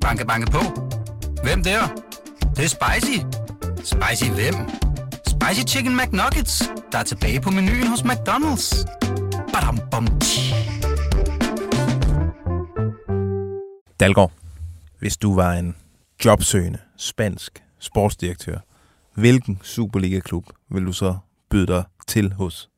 [0.00, 0.58] Banke, banke på.
[1.42, 1.80] Hvem der?
[2.40, 3.18] Det, det er spicy.
[3.76, 4.54] Spicy hvem?
[5.26, 8.84] Spicy Chicken McNuggets, der er tilbage på menuen hos McDonald's.
[9.52, 10.06] Badum, bom.
[14.00, 14.32] Dalgaard,
[14.98, 15.76] hvis du var en
[16.24, 18.58] jobsøgende spansk sportsdirektør,
[19.14, 21.16] hvilken Superliga-klub vil du så
[21.50, 22.70] byde dig til hos?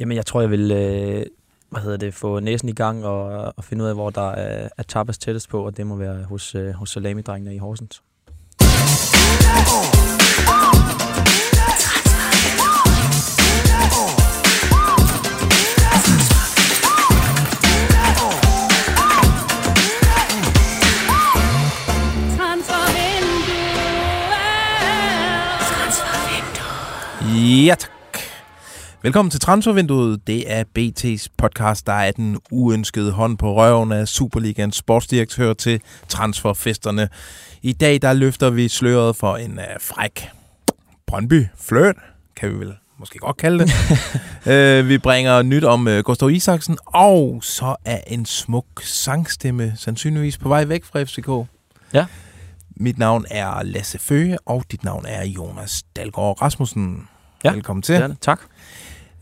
[0.00, 1.26] Jamen, jeg tror, jeg vil øh,
[1.74, 4.68] hvad hedder det, få næsen i gang og, og finde ud af, hvor der er,
[4.78, 8.02] er tapas tættest på, og det må være hos, øh, hos Salami-drengene i Horsens.
[27.66, 27.93] Ja, tak.
[29.04, 30.26] Velkommen til Transfervinduet.
[30.26, 35.80] Det er BT's podcast, der er den uønskede hånd på røven af Superligans sportsdirektør til
[36.08, 37.08] transferfesterne.
[37.62, 40.28] I dag der løfter vi sløret for en uh, fræk
[41.06, 41.96] Brøndby fløt,
[42.36, 43.72] kan vi vel måske godt kalde det.
[44.82, 50.38] uh, vi bringer nyt om uh, Gustav Isaksen, og så er en smuk sangstemme sandsynligvis
[50.38, 51.48] på vej væk fra FCK.
[51.92, 52.06] Ja.
[52.76, 57.08] Mit navn er Lasse Føge, og dit navn er Jonas Dalgaard Rasmussen.
[57.44, 58.00] Ja, Velkommen til.
[58.00, 58.16] Det.
[58.20, 58.40] Tak.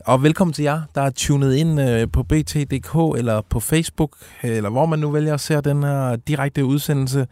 [0.06, 4.70] Og velkommen til jer, der er tunet ind øh, på BT.dk eller på Facebook, eller
[4.70, 7.26] hvor man nu vælger at se den her direkte udsendelse.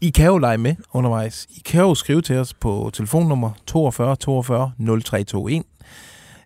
[0.00, 1.46] I kan jo lege med undervejs.
[1.50, 5.62] I kan jo skrive til os på telefonnummer 42 42 0321.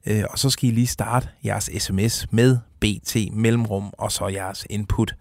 [0.07, 4.67] Øh, og så skal I lige starte jeres sms med BT mellemrum, og så jeres
[4.71, 5.15] input.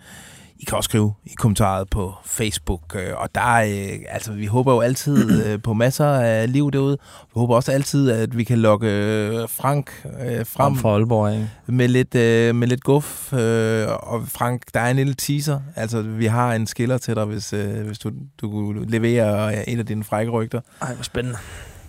[0.59, 4.45] I kan også skrive i kommentaret på Facebook, øh, og der er, øh, altså, vi
[4.45, 6.97] håber jo altid øh, på masser af liv derude.
[7.01, 11.49] Vi håber også altid, at vi kan lokke øh, Frank øh, frem fra Aalborg, ikke?
[11.67, 13.33] med lidt, øh, med lidt guf.
[13.33, 15.59] Øh, og Frank, der er en lille teaser.
[15.75, 19.85] Altså, vi har en skiller til dig, hvis, øh, hvis du, du leverer et af
[19.85, 20.61] dine frække rygter.
[20.81, 21.37] Ej, hvor spændende.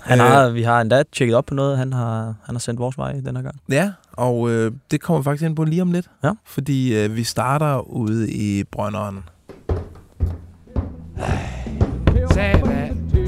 [0.06, 2.98] Han har, vi har endda tjekket op på noget, han har, han har sendt vores
[2.98, 3.61] vej den her gang.
[3.70, 6.11] Ja, og øh, det kommer vi faktisk ind på lige om lidt.
[6.24, 6.30] Ja.
[6.44, 9.24] Fordi øh, vi starter ude i Brønderen.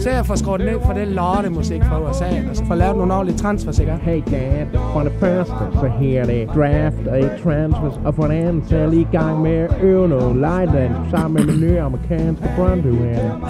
[0.01, 3.15] Så jeg får skruet ned for det lortemusik fra USA, og så får lavet nogle
[3.15, 3.93] ordentlige transfers, ikke?
[3.93, 8.27] Hey dad, for det første, så her er det draft og ikke transfers, og for
[8.27, 11.55] det andet, så er jeg lige i gang med at øve noget lejland sammen med
[11.55, 13.49] min nye amerikanske Brøndby her.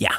[0.00, 0.10] Ja,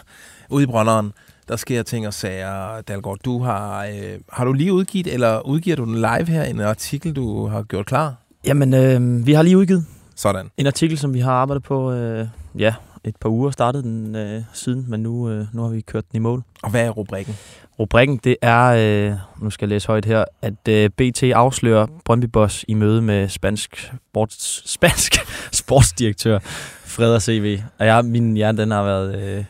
[0.49, 1.13] ude i Brønderen.
[1.47, 3.17] Der sker ting og sager, Dalgaard.
[3.25, 7.13] Du har, øh, har du lige udgivet, eller udgiver du den live her, en artikel,
[7.13, 8.15] du har gjort klar?
[8.45, 9.85] Jamen, øh, vi har lige udgivet
[10.15, 10.51] Sådan.
[10.57, 12.73] en artikel, som vi har arbejdet på, øh, ja,
[13.03, 16.17] et par uger startede den øh, siden, men nu, øh, nu har vi kørt den
[16.17, 16.43] i mål.
[16.63, 17.35] Og hvad er rubrikken?
[17.79, 22.25] Rubrikken, det er, øh, nu skal jeg læse højt her, at øh, BT afslører Brøndby
[22.25, 25.15] Boss i møde med spansk, sports, spansk
[25.61, 26.39] sportsdirektør
[26.85, 27.59] Freder CV.
[27.79, 29.43] Og jeg, min hjerne, den har været øh,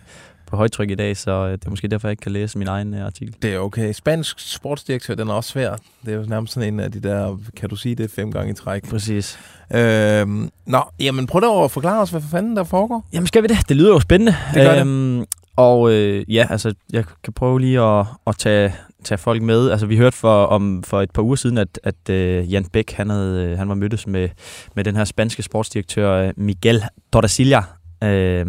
[0.48, 2.68] på højtryk i dag, så øh, det er måske derfor, jeg ikke kan læse min
[2.68, 3.36] egen øh, artikel.
[3.42, 3.94] Det er okay.
[3.94, 5.76] Spansk sportsdirektør, den er også svær.
[6.06, 8.52] Det er jo nærmest sådan en af de der, kan du sige det, fem gange
[8.52, 8.90] i træk.
[8.90, 9.40] Præcis.
[9.74, 13.08] Øhm, nå, jamen prøv dog at forklare os, hvad for fanden der foregår.
[13.14, 13.58] Jamen skal vi det?
[13.70, 14.36] Det lyder jo spændende.
[14.54, 14.82] Det gør det.
[14.82, 15.26] Øhm,
[15.58, 19.72] Og øh, ja, altså, jeg kan prøve lige at, at tage, tage folk med.
[19.72, 22.92] Altså, vi hørte for, om, for et par uger siden, at, at uh, Jan Bæk,
[22.92, 24.30] han, havde, han var mødtes med,
[24.76, 27.62] med den her spanske sportsdirektør Miguel Torresilla,
[28.04, 28.46] øh,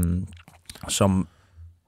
[0.88, 1.28] som...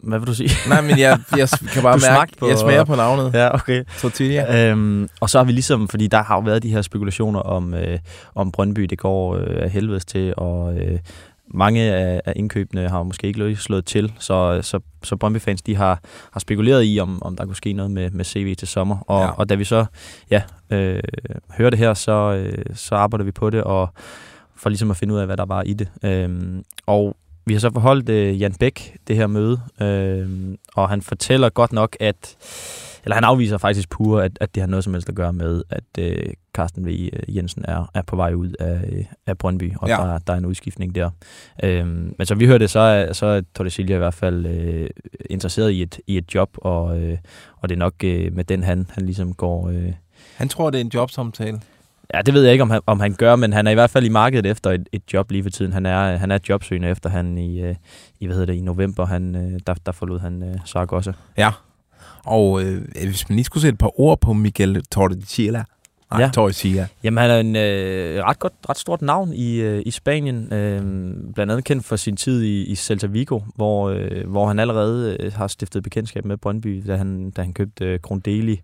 [0.03, 0.51] Hvad vil du sige?
[0.69, 3.35] Nej, men jeg, jeg kan bare mærke, på- jeg smager på navnet.
[3.35, 3.85] ja, okay.
[3.99, 4.71] Tortilla.
[4.71, 7.75] Øhm, og så har vi ligesom, fordi der har jo været de her spekulationer om,
[7.75, 7.99] øh,
[8.35, 10.99] om Brøndby, det går øh, af helvedes til, og øh,
[11.55, 16.01] mange af, af indkøbene har måske ikke slået til, så, så, så Brøndby-fans, de har,
[16.33, 18.97] har spekuleret i, om, om der kunne ske noget med, med CV til sommer.
[19.07, 19.31] Og, ja.
[19.31, 19.85] og da vi så
[20.31, 21.01] ja, øh,
[21.59, 23.89] hører det her, så, øh, så arbejder vi på det, og
[24.57, 25.89] for ligesom at finde ud af, hvad der var i det.
[26.05, 27.17] Øhm, og
[27.49, 31.73] vi har så forholdt øh, Jan Bæk det her møde, øh, og han fortæller godt
[31.73, 32.37] nok, at
[33.05, 35.63] eller han afviser faktisk pure, at, at det har noget som helst at gøre med,
[35.71, 37.09] at øh, Carsten V.
[37.29, 39.97] Jensen er, er på vej ud af, af Brøndby, og ja.
[39.97, 41.11] der, der er en udskiftning der.
[41.63, 44.91] Øhm, men som vi hørte, så er, så er Tordesilja i hvert fald øh,
[45.31, 47.19] interesseret i et, i et job, og, øh,
[47.57, 49.69] og det er nok øh, med den, han, han ligesom går...
[49.69, 49.93] Øh,
[50.37, 51.61] Han tror, det er en jobsamtale.
[52.15, 53.91] Ja, det ved jeg ikke, om han, om han gør, men han er i hvert
[53.91, 55.73] fald i markedet efter et, et job lige for tiden.
[55.73, 57.75] Han er, han er jobsøgende efter han i, øh,
[58.21, 61.13] i, hvad hedder det, i november, han, øh, der, der forlod han øh, også.
[61.37, 61.51] Ja.
[62.25, 65.65] Og øh, hvis man lige skulle sætte et par ord på Miguel Tortilla,
[66.11, 66.25] Nej, Ja.
[66.27, 66.31] ja.
[66.31, 66.87] Torresia.
[67.05, 70.53] Jamen, han er en øh, ret, godt, ret stort navn i, øh, i Spanien.
[70.53, 70.81] Øh,
[71.35, 75.17] blandt andet kendt for sin tid i, i Celta Vigo, hvor, øh, hvor han allerede
[75.21, 78.61] øh, har stiftet bekendtskab med Brøndby, da han, da han købte øh, Grundeli.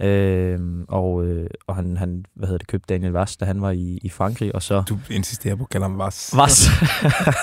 [0.00, 0.58] Øh,
[0.88, 3.98] og øh, og han, han hvad hedder det, købte Daniel Vaz, da han var i,
[4.02, 4.54] i Frankrig.
[4.54, 6.34] Og så Du insisterer på at kalde ham Vas.
[6.36, 6.68] Vas.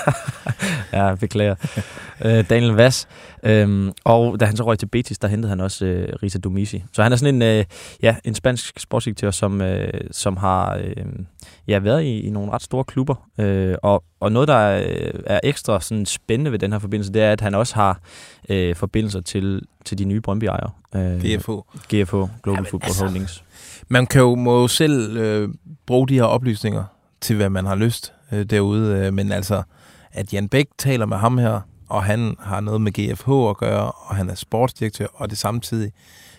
[0.92, 1.54] ja, beklager.
[2.24, 3.08] øh, Daniel Vas.
[3.44, 6.84] Øhm, og da han så røg til Betis, der hentede han også øh, Risa Domisi.
[6.92, 7.64] Så han er sådan en, øh,
[8.02, 11.06] ja, en spansk sportsdirektør, som, øh, som har øh,
[11.68, 13.28] ja, været i, i nogle ret store klubber.
[13.38, 17.22] Øh, og, og noget, der er, er ekstra sådan spændende ved den her forbindelse, det
[17.22, 18.00] er, at han også har
[18.48, 20.70] øh, forbindelser til, til de nye Brøndby-ejere.
[20.94, 21.50] Øh, GFH.
[21.88, 23.04] GFH, Global Jamen, Football altså.
[23.04, 23.44] Holdings.
[23.88, 25.48] Man kan jo, må jo selv øh,
[25.86, 26.84] bruge de her oplysninger
[27.20, 28.98] til, hvad man har lyst øh, derude.
[28.98, 29.62] Øh, men altså,
[30.12, 31.60] at Jan Bæk taler med ham her,
[31.94, 35.92] og han har noget med GFH at gøre, og han er sportsdirektør, og det samtidig,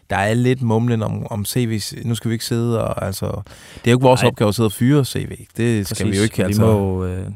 [0.10, 2.08] der er lidt mumlen om, om CV's.
[2.08, 4.28] Nu skal vi ikke sidde og, altså, det er jo ikke vores Nej.
[4.28, 5.46] opgave at sidde og fyre CV.
[5.58, 6.62] Det skal vi jo ikke, Vi altså.
[6.62, 7.28] må, øh,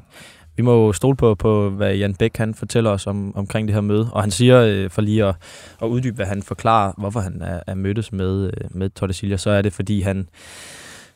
[0.56, 3.82] vi må stole på, på, hvad Jan Bæk han fortæller os om, omkring det her
[3.82, 4.10] møde.
[4.12, 5.36] Og han siger, øh, for lige at,
[5.82, 9.50] at uddybe, hvad han forklarer, hvorfor han er, er mødtes med, øh, med Tordesilja, så
[9.50, 10.28] er det, fordi han,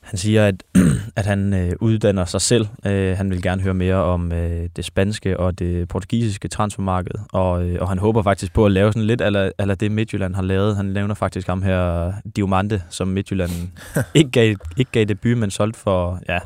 [0.04, 0.64] han siger, at,
[1.16, 2.68] at han øh, uddanner sig selv.
[2.86, 7.64] Øh, han vil gerne høre mere om øh, det spanske og det portugisiske transfermarked, og,
[7.64, 10.42] øh, og han håber faktisk på at lave sådan lidt eller, eller det Midtjylland har
[10.42, 10.76] lavet.
[10.76, 13.52] Han nævner faktisk ham her, Diomande, som Midtjylland
[14.14, 16.40] ikke gav, ikke gav debut, men solgte for, ja,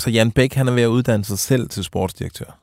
[0.00, 2.58] Så Jan Bæk, han er ved at uddanne sig selv til sportsdirektør.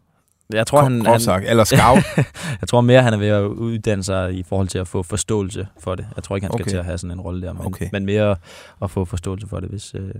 [0.54, 1.44] jeg tror, han, Kort han.
[1.48, 2.04] Eller scout.
[2.62, 5.68] jeg tror mere, han er ved at uddanne sig i forhold til at få forståelse
[5.80, 6.06] for det.
[6.16, 6.70] Jeg tror ikke, han skal Okay.
[6.70, 7.90] til at have sådan en rolle der, men, Okay.
[7.92, 8.36] men mere
[8.82, 9.96] at få forståelse for det, hvis...
[9.96, 10.12] Øh,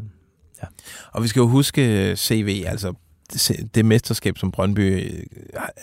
[1.12, 2.94] Og vi skal jo huske øh, CV, altså
[3.76, 5.24] det- mesterskab, som Brøndby øh,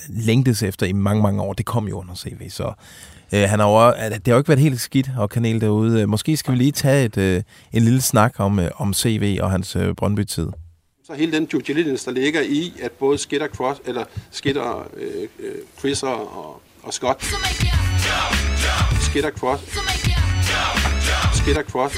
[0.09, 2.51] længtes efter i mange, mange år, det kom jo under CV.
[2.51, 2.73] Så
[3.35, 6.01] øh, han har jo, øh, det har jo ikke været helt skidt og kanel derude.
[6.03, 7.43] Øh, Måske skal vi lige tage et, øh,
[7.73, 10.49] en lille snak om, øh, om CV og hans øh, Brøndby-tid.
[11.07, 14.57] Så hele den due diligence, der ligger i, at både Skid og Cross, eller Skid
[14.57, 15.29] og øh,
[15.79, 17.25] Chris og, og, og Scott,
[19.01, 19.63] Skid og Cross,
[21.39, 21.95] Skid og Cross,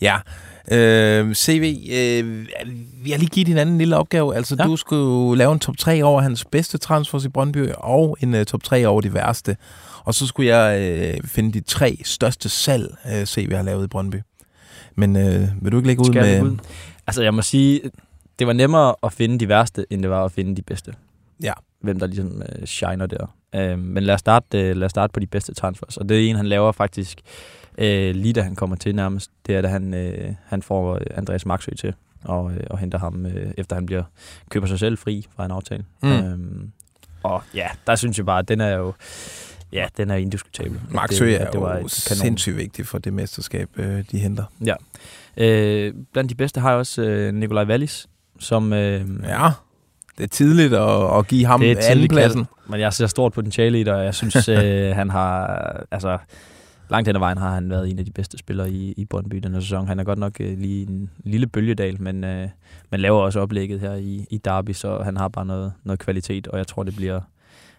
[0.00, 0.16] Ja,
[0.72, 2.46] øh, CV, øh,
[3.04, 4.36] vi har lige givet hinanden en lille opgave.
[4.36, 4.64] Altså, Ja.
[4.64, 8.42] du skulle lave en top 3 over hans bedste transfers i Brøndby, og en uh,
[8.44, 9.56] top 3 over de værste.
[10.04, 13.88] Og så skulle jeg øh, finde de tre største salg, øh, CV har lavet i
[13.88, 14.16] Brøndby.
[14.96, 16.50] Men øh, vil du ikke lægge ud Skal med...
[16.50, 16.56] ud?
[17.06, 17.80] Altså, jeg må sige,
[18.38, 20.92] det var nemmere at finde de værste, end det var at finde de bedste.
[21.42, 21.52] Ja.
[21.80, 23.34] Hvem der ligesom øh, shiner der.
[23.54, 25.96] Øh, men lad os, starte, øh, lad os starte på de bedste transfers.
[25.96, 27.57] Og det er en, han laver faktisk øh,
[28.12, 29.30] lige da han kommer til nærmest.
[29.46, 31.94] Det er, da han, øh, han får øh, Andreas Maxø til
[32.24, 34.02] og, øh, og henter ham, øh, efter han bliver
[34.50, 35.84] køber sig selv fri fra en aftale.
[36.02, 36.08] Mm.
[36.10, 36.70] Øhm,
[37.22, 38.92] og ja, der synes jeg bare, at den er jo
[39.72, 40.80] ja, den er indiskutabel.
[40.90, 44.44] Maxø er det var jo sindssygt vigtigt for det mesterskab, øh, de henter.
[45.36, 48.06] Øh, blandt de bedste har jeg også øh, Nikolaj Wallis,
[48.38, 48.72] som...
[48.72, 49.50] Øh, Ja,
[50.18, 52.46] det er tidligt at, at give ham andenpladsen.
[52.68, 55.46] Men jeg ser stort potentiale i det, og jeg synes, øh, han har...
[55.90, 56.18] Altså,
[56.90, 59.36] langt hen ad vejen har han været en af de bedste spillere i, i Brøndby
[59.36, 59.88] den her sæson.
[59.88, 62.48] Han er godt nok øh, lige en lille bølgedal, men, øh,
[62.90, 66.46] men laver også oplægget her i, i Derby, så han har bare noget, noget kvalitet,
[66.46, 67.20] og jeg tror, det bliver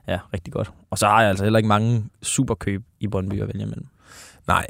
[0.07, 0.71] ja, rigtig godt.
[0.89, 3.85] Og så har jeg altså heller ikke mange superkøb i Brøndby at vælge imellem.
[4.47, 4.65] Nej,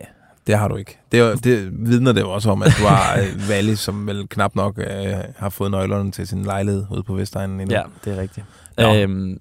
[0.48, 0.98] det har du ikke.
[1.12, 4.56] Det, det vidner det jo også om, at du har øh, Valle, som vel knap
[4.56, 7.76] nok øh, har fået nøglerne til sin lejlighed ude på Vestegnen endnu.
[7.76, 8.46] Ja, det er rigtigt.
[8.80, 9.40] Øhm,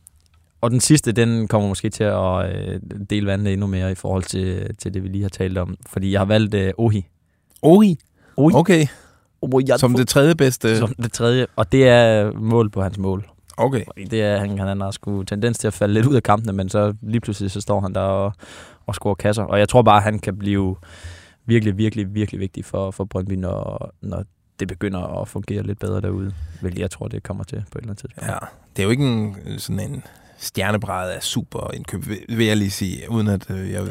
[0.61, 4.23] og den sidste, den kommer måske til at øh, dele vandene endnu mere i forhold
[4.23, 5.77] til, til det, vi lige har talt om.
[5.87, 7.07] Fordi jeg har valgt øh, Ohi.
[7.63, 7.97] Ohi,
[8.37, 8.55] Ohi.
[8.55, 8.87] okay.
[9.81, 10.79] Som det tredje bedste.
[10.79, 13.29] som det tredje, og det er mål på hans mål.
[13.57, 13.85] Okay.
[13.85, 16.53] Fordi Det er, han, han har sgu tendens til at falde lidt ud af kampene,
[16.53, 18.33] men så lige pludselig så står han der og,
[18.87, 19.43] og scorer kasser.
[19.43, 20.77] Og jeg tror bare, at han kan blive
[21.47, 24.25] virkelig, virkelig, virkelig vigtig for, for Brøndby, når, når
[24.61, 26.33] det begynder at fungere lidt bedre derude.
[26.61, 28.31] Hvilket jeg tror, det kommer til på et eller andet tidspunkt.
[28.31, 28.37] Ja,
[28.77, 30.03] det er jo ikke en, sådan en
[30.39, 33.83] stjernebræd af super indkøb, vil- jeg lige sige, uden at øh, jeg...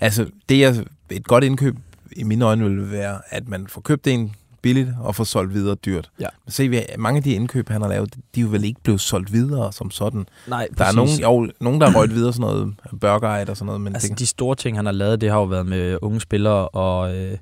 [0.00, 1.76] Altså, det er et godt indkøb
[2.16, 5.74] i mine øjne vil være, at man får købt en billigt og får solgt videre
[5.74, 6.10] dyrt.
[6.20, 6.26] Ja.
[6.44, 9.00] Men se, mange af de indkøb, han har lavet, de er jo vel ikke blevet
[9.00, 10.26] solgt videre som sådan.
[10.46, 13.66] Nej, Der er nogen, jo, nogen, der har røget videre sådan noget burger og sådan
[13.66, 15.98] noget, men Altså, det, de store ting, han har lavet, det har jo været med
[16.02, 17.38] unge spillere og, øh,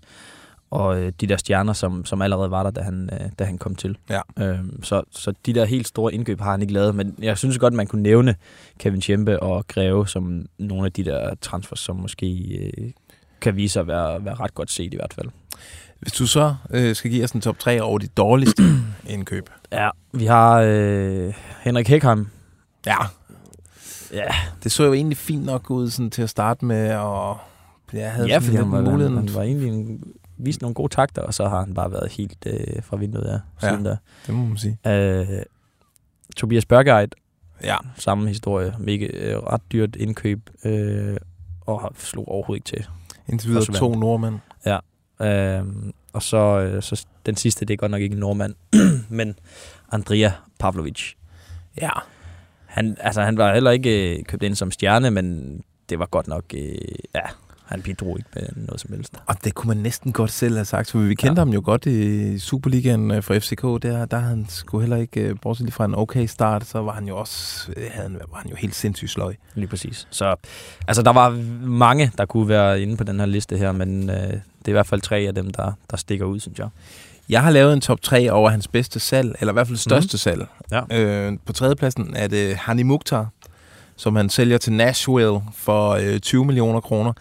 [0.71, 3.59] og øh, de der stjerner, som, som allerede var der, da han, øh, da han
[3.59, 3.99] kom til.
[4.11, 4.21] Ja.
[4.39, 7.59] Øhm, så, så de der helt store indkøb har han ikke lavet, men jeg synes
[7.59, 8.35] godt, man kunne nævne
[8.79, 12.27] Kevin Tjempe og Greve som nogle af de der transfers, som måske
[12.79, 12.91] øh,
[13.41, 15.29] kan vise sig at være, være ret godt set i hvert fald.
[16.01, 18.63] hvis du så øh, skal give os en top 3 over de dårligste
[19.09, 19.51] indkøb.
[19.73, 22.29] Ja, vi har øh, Henrik Hækheim.
[22.87, 22.97] Ja,
[24.13, 24.25] Ja,
[24.65, 27.37] det så jo egentlig fint nok ud sådan, til at starte med, og
[27.93, 29.17] jeg havde ja sådan lidt muligheden.
[29.17, 30.03] han var egentlig en
[30.39, 33.39] vist nogle gode takter, og så har han bare været helt øh, fra vinduet af
[33.63, 33.69] Ja.
[33.71, 33.97] siden der.
[34.27, 34.79] Det må man sige.
[34.87, 35.27] Øh,
[36.37, 37.15] Tobias Børgeit,
[37.65, 37.77] Ja.
[37.97, 38.75] samme historie.
[38.79, 41.17] Mega, øh, ret dyrt indkøb, øh,
[41.61, 42.89] og har- slog overhovedet ikke til.
[43.29, 44.39] Indtil videre to nordmænd.
[45.21, 45.65] Øh,
[46.13, 48.55] og så, øh, så den sidste, det er godt nok ikke en nordmand,
[49.09, 49.35] men
[49.93, 51.13] Andrea Pavlovic.
[51.81, 51.91] Ja.
[52.67, 56.29] Han, altså, han var heller ikke øh, købt ind som stjerne, men det var godt
[56.29, 56.45] nok...
[56.55, 56.75] Øh,
[57.15, 57.21] ja,
[57.69, 59.13] han bidrog ikke med noget som helst.
[59.27, 61.45] Og det kunne man næsten godt selv have sagt, for vi kendte ja.
[61.45, 63.63] Ham jo godt i Superligaen øh, for FCK.
[63.63, 67.09] Der, der han sgu heller ikke, øh, bortset fra en okay start, så var han
[67.09, 69.35] jo også øh, han- var han jo helt sindssygt sløj.
[69.55, 70.07] Lige præcis.
[70.11, 70.35] Så
[70.89, 71.31] altså, der var
[71.67, 74.33] mange, der kunne være inde på den her liste her, men øh, det
[74.65, 76.69] er i hvert fald tre af dem, der, der stikker ud, synes jeg.
[77.29, 80.15] Jeg har lavet en top 3 over hans bedste salg, eller i hvert fald største
[80.15, 80.19] mm.
[80.19, 80.47] salg.
[80.71, 80.83] Ja.
[80.91, 83.29] Øh, på tredjepladsen er det Hani Mukhtar,
[83.99, 87.13] som han sælger til Nashville for øh, 20 millioner kroner.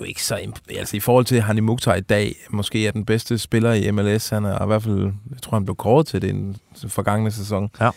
[0.00, 0.38] Jo ikke så
[0.78, 4.28] altså i forhold til Hani Mukhtar i dag, måske er den bedste spiller i MLS.
[4.28, 6.56] Han er i hvert fald, jeg tror han blev kåret til det den
[6.88, 7.70] forgangne sæson.
[7.80, 7.90] Ja.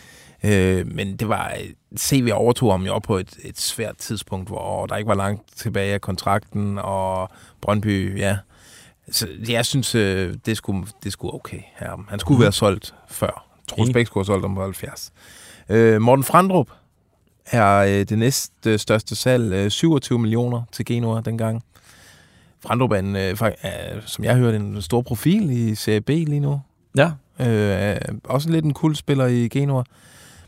[0.44, 1.54] Øh, men det var,
[1.98, 5.42] CV overtog ham jo op på et, et svært tidspunkt, hvor der ikke var langt
[5.56, 7.30] tilbage af kontrakten, og
[7.62, 8.38] Brøndby, ja.
[9.12, 11.60] Så jeg synes, øh, det skulle, det skulle okay.
[11.82, 12.44] Ja, han skulle Mhm.
[12.44, 13.46] være solgt før.
[13.70, 13.94] Troels.
[13.94, 15.12] Bæk skulle have solgt ham på 70.
[15.70, 16.68] Øh, Morten Frandrup
[17.52, 21.64] er øh, det næste største salg, øh, 27 millioner til Genua dengang.
[22.60, 26.40] Frandrup er, en, øh, er, som jeg hørte, en stor profil i Serie B lige
[26.40, 26.62] nu.
[26.98, 29.84] Ja, Øh, også lidt en cool spiller i Genua.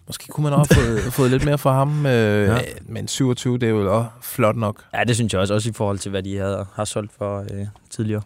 [0.08, 2.60] Måske kunne man også have fået, fået lidt mere for ham, øh, ja.
[2.82, 4.84] Men 27, det er jo også flot nok.
[4.94, 7.40] ja det synes jeg også, også i forhold til, hvad de havde, har solgt for
[7.40, 8.22] øh, tidligere.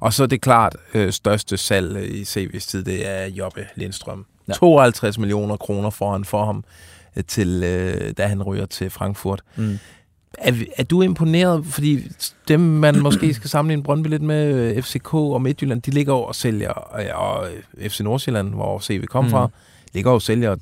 [0.00, 3.66] Og så er det klart øh, største salg øh, i CV's tid, det er Jobbe
[3.74, 4.26] Lindstrøm.
[4.48, 4.52] Ja.
[4.52, 4.58] Ja.
[4.58, 6.62] 52 millioner kroner får han for ham, øh,
[7.22, 9.42] til, øh, da han ryger til Frankfurt.
[9.56, 9.78] Mm.
[10.38, 12.02] Er, er du imponeret, fordi
[12.48, 16.26] dem, man måske skal sammenligne Brøndby lidt med, øh, FCK og Midtjylland, de ligger over
[16.26, 17.46] og sælger, øh, og
[17.76, 19.30] øh, FC Nordsjælland, hvor CV kom Mm.
[19.30, 19.48] fra,
[19.94, 20.56] ligger over og sælger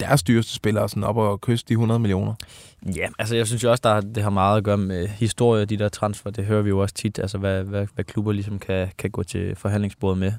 [0.00, 2.34] deres dyreste spillere sådan op og kysse de 100 millioner.
[2.96, 5.76] Ja, altså jeg synes jo også, der, det har meget at gøre med historie, de
[5.76, 6.30] der transfer.
[6.30, 9.22] Det hører vi jo også tit, altså hvad, hvad, hvad klubber ligesom kan, kan gå
[9.22, 10.32] til forhandlingsbordet med.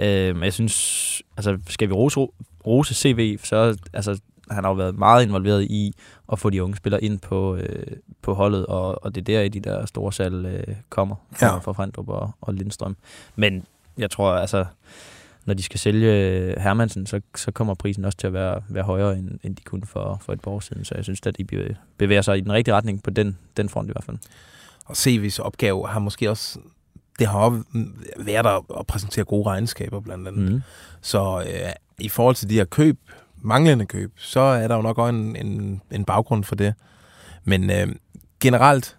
[0.00, 2.20] Øh, men jeg synes, altså skal vi rose,
[2.66, 4.18] rose CV, så altså,
[4.50, 5.92] han har jo været meget involveret i
[6.32, 7.86] at få de unge spillere ind på, øh,
[8.22, 11.46] på holdet, og, og det er der i de der store salg øh, kommer fra,
[11.46, 11.58] Ja.
[11.58, 12.96] fra Frendrup og, og Lindstrøm.
[13.36, 13.64] Men
[13.98, 14.64] jeg tror, altså,
[15.44, 16.10] når de skal sælge
[16.60, 19.86] Hermansen, så, så kommer prisen også til at være, være højere, end, end de kunne
[19.86, 20.84] for, for et par år siden.
[20.84, 23.68] Så jeg synes, at de be- bevæger sig i den rigtige retning på den, den
[23.68, 24.16] front i hvert fald.
[24.84, 26.58] Og CV's opgave har måske også,
[27.18, 27.62] det har
[28.18, 30.52] været at, at præsentere gode regnskaber blandt andet.
[30.52, 30.62] Mm.
[31.00, 32.98] Så øh, i forhold til de her køb,
[33.42, 36.74] manglende køb, så er der jo nok også en, en, en baggrund for det.
[37.44, 37.88] Men øh,
[38.40, 38.96] generelt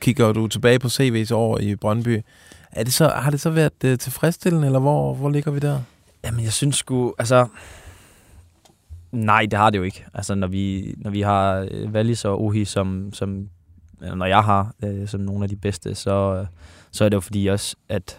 [0.00, 2.22] kigger du tilbage på CV's år i Brøndby.
[2.72, 5.80] Er det så, har det så været øh, tilfredsstillende, eller hvor, hvor ligger vi der?
[6.24, 7.46] Jamen, jeg synes sgu, altså...
[9.12, 10.04] Nej, det har det jo ikke.
[10.14, 13.48] Altså, når vi, når vi har øh, Wallis og Ohi, som, som
[14.00, 16.46] eller når jeg har øh, som nogle af de bedste, så, øh,
[16.90, 18.18] så er det jo fordi også, at,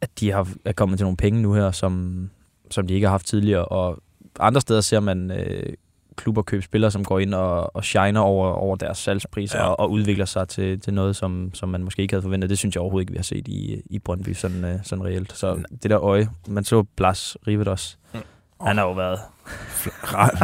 [0.00, 2.30] at de har, er kommet til nogle penge nu her, som,
[2.70, 3.64] som de ikke har haft tidligere.
[3.64, 3.98] Og
[4.40, 5.72] andre steder ser man øh,
[6.16, 9.64] klubber købe spillere, som går ind og, og shiner over, over deres salgspriser Ja.
[9.64, 12.50] og, og udvikler sig til, til noget, som, som man måske ikke havde forventet.
[12.50, 15.32] Det synes jeg overhovedet ikke, vi har set i, i Brøndby sådan, øh, sådan reelt.
[15.36, 17.98] Så det der øje, man så Blas Rivedos.
[18.14, 18.20] Mm.
[18.66, 19.18] Han har jo været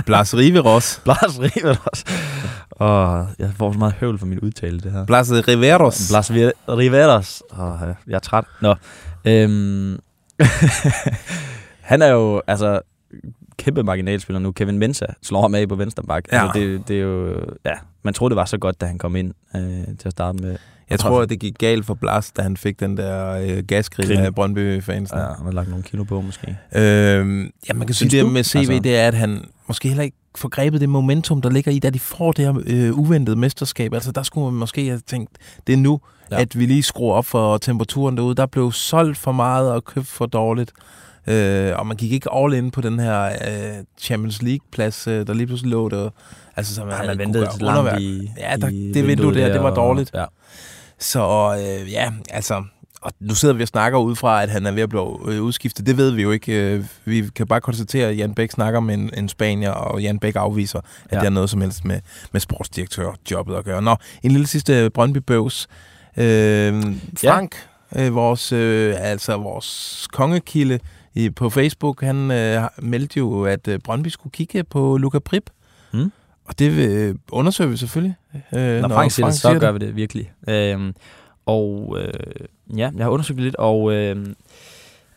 [0.06, 1.00] Blas Riveros.
[1.04, 2.04] Blas Rivedos.
[2.70, 5.06] Og jeg får så meget høvl for min udtale, det her.
[5.06, 6.08] Blas Riveros.
[6.10, 6.30] Blas
[6.68, 7.42] Riveros.
[7.58, 7.62] Ja,
[8.06, 8.44] jeg er træt.
[8.60, 8.74] Nå.
[9.24, 9.98] Øhm.
[11.90, 12.80] han er jo, altså,
[13.64, 14.52] kæmpe marginalspiller nu.
[14.52, 16.24] Kevin Mensa slår ham af på venstre bak.
[16.32, 16.42] Ja.
[16.42, 19.16] Altså, det, det er jo, ja, man troede, det var så godt, da han kom
[19.16, 19.62] ind øh,
[19.98, 20.56] til at starte med.
[20.90, 24.12] Jeg tror, at det gik galt for Blas, da han fik den der øh, Grill.
[24.18, 25.18] af Brøndby-fansen.
[25.18, 26.56] Ja, han har lagt nogle kilo på, måske.
[26.74, 28.28] Øhm, ja, man kan sige, det du?
[28.28, 31.50] med CV, Altså- det er, at han måske heller ikke får grebet det momentum, der
[31.50, 33.94] ligger i, da de får det her øh, uventede mesterskab.
[33.94, 35.30] Altså, der skulle man måske have tænkt,
[35.66, 36.00] det er nu.
[36.30, 36.40] Ja.
[36.40, 38.34] at vi lige skruer op for temperaturen derude.
[38.34, 40.72] Der blev solgt for meget og købt for dårligt.
[41.26, 45.34] Øh, og man gik ikke all in på den her øh, Champions League-plads, øh, der
[45.34, 46.10] lige pludselig lå der.
[46.56, 49.34] Altså, så man, kunne ventet gøre til langt i, Ja, der- i det vindue vinduet
[49.36, 50.10] der, det var og- dårligt.
[50.14, 50.24] Ja.
[50.98, 52.62] Så øh, ja, altså...
[53.02, 55.42] Og nu sidder vi og snakker ud fra, at han er ved at blive øh,
[55.42, 55.86] udskiftet.
[55.86, 56.52] Det ved vi jo ikke.
[56.74, 60.18] Øh, Vi kan bare konstatere, at Jan Bæk snakker med en, en spanier, og Jan
[60.18, 61.16] Bæk afviser, at ja.
[61.16, 61.20] Ja.
[61.20, 62.00] det har noget som helst med,
[62.32, 63.82] med sportsdirektørjobbet at gøre.
[63.82, 65.66] Nå, en lille sidste Brøndby-bøvs.
[66.16, 66.82] Øh,
[67.24, 67.54] Frank,
[67.94, 68.06] ja.
[68.06, 70.78] øh, vores, øh, altså vores kongekilde
[71.14, 75.50] i, på Facebook, han øh, meldte jo, at øh, Brøndby skulle kigge på Luca Prip.
[75.92, 76.12] Mm.
[76.44, 78.14] Og det øh, undersøger vi selvfølgelig.
[78.56, 80.32] Øh, Når Frank siger det, så gør vi det virkelig.
[80.48, 80.94] Øhm,
[81.46, 82.12] og øh,
[82.78, 84.26] ja, jeg har undersøgt det lidt, og øh,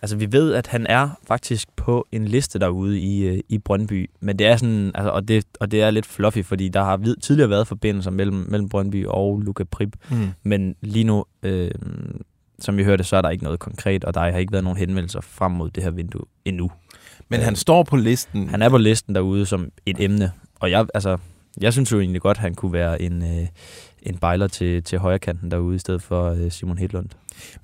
[0.02, 4.10] altså, vi ved, at han er faktisk på en liste derude i, øh, i Brøndby,
[4.20, 6.98] men det er sådan, altså, og, det, og det er lidt fluffy, fordi der har
[6.98, 10.28] vid- tidligere været forbindelser mellem, mellem Brøndby og Luka Prip, Mm.
[10.44, 11.72] men lige nu, øh,
[12.60, 14.78] som vi hørte, så er der ikke noget konkret, og der har ikke været nogen
[14.78, 16.72] henvendelser frem mod det her vindue endnu.
[17.30, 18.50] Men han står på listen.
[18.50, 21.18] Han er på listen derude som et emne, og jeg, altså,
[21.62, 23.48] jeg synes jo egentlig godt, at han kunne være en, øh,
[24.04, 27.10] en bejler til, til højrekanten derude, i stedet for øh, Simon Hedlund.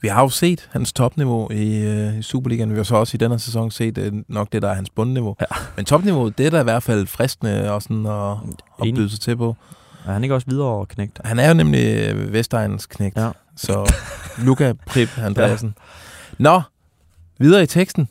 [0.02, 2.72] Vi har jo set hans topniveau i, øh, i Superligaen.
[2.72, 5.36] Vi har så også i denne sæson set øh, nok det, der er hans bundniveau.
[5.42, 5.46] Ja.
[5.76, 8.32] Men topniveauet, det er da i hvert fald fristende og sådan at,
[8.82, 9.56] at byde sig til på.
[10.08, 11.20] Er han ikke også videre over knægt?
[11.26, 13.18] Han er jo nemlig øh, Vestegnens knægt.
[13.18, 13.30] Ja.
[13.58, 13.94] Så
[14.38, 15.76] Luca Prip Andreasen.
[16.38, 16.62] Nå,
[17.40, 18.10] videre i teksten.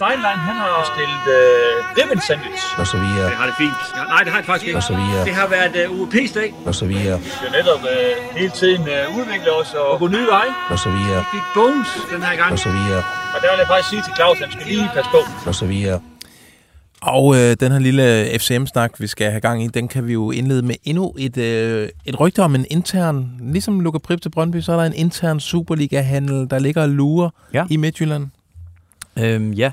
[0.00, 2.64] Steinlein, han har stillet øh, ribbon sandwich.
[2.80, 3.80] Og så videre, Det har det fint.
[3.96, 4.78] Ja, nej, det har det faktisk ikke.
[4.78, 6.48] og så videre, Det har været uh, UEP's dag.
[6.68, 10.26] og så videre, Vi skal netop øh, hele tiden øh, udvikle os og gå nye
[10.36, 10.52] veje.
[10.72, 12.52] og så videre, Vi fik Bones den her gang.
[12.52, 13.02] og så videre,
[13.34, 15.20] Og der vil jeg faktisk sige til Claus, at han skal lige passe på.
[15.50, 15.98] og så videre.
[17.02, 20.30] Og øh, den her lille FCM-snak, vi skal have gang i, den kan vi jo
[20.30, 24.60] indlede med endnu et, øh, et rygte om en intern, ligesom Luca Prip til Brøndby,
[24.60, 27.66] så er der en intern Superliga-handel, der ligger og lurer Ja.
[27.70, 28.26] i Midtjylland.
[29.18, 29.72] Øhm, ja,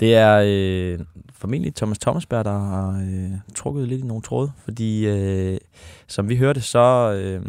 [0.00, 0.98] det er øh,
[1.34, 5.58] formentlig Thomas Thomasberg, der har øh, trukket lidt i nogle tråde, fordi øh,
[6.06, 7.42] som vi hørte, så øh,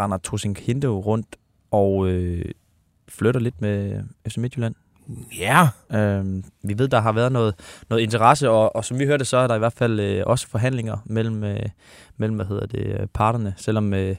[0.00, 1.36] render Tosing Hinde rundt
[1.70, 2.44] og øh,
[3.08, 4.74] flytter lidt med FC Midtjylland.
[5.38, 7.54] Ja, Øhm, vi ved, der har været noget,
[7.90, 10.48] noget interesse, og, og som vi hørte, så er der i hvert fald øh, også
[10.48, 11.62] forhandlinger mellem, øh,
[12.16, 14.16] mellem hvad hedder det, øh, parterne, selvom øh,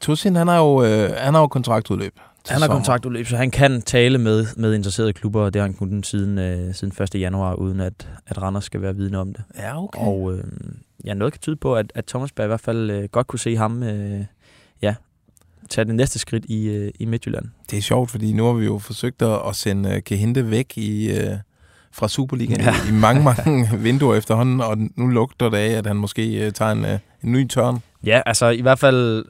[0.00, 2.18] Tussin, han har jo, øh, han har jo kontraktudløb.
[2.48, 5.74] han har kontraktudløb, så han kan tale med, med interesserede klubber, og det har han
[5.74, 7.20] kunnet siden, øh, siden 1.
[7.20, 9.44] januar, uden at, at Randers skal være vidne om det.
[9.58, 10.00] Ja, okay.
[10.00, 10.44] Og øh,
[11.04, 13.38] ja, noget kan tyde på, at, at Thomas Berg i hvert fald øh, godt kunne
[13.38, 14.24] se ham øh,
[15.68, 17.44] tage det næste skridt i, øh, i Midtjylland.
[17.70, 21.10] Det er sjovt, fordi nu har vi jo forsøgt at, sende uh, Kehinde væk i,
[21.12, 21.36] uh,
[21.92, 22.74] fra Superligaen ja.
[22.88, 26.84] I mange, mange vinduer efterhånden, og nu lugter det af, at han måske tager en,
[27.24, 27.78] en ny tørn.
[28.04, 29.24] Ja, altså i hvert fald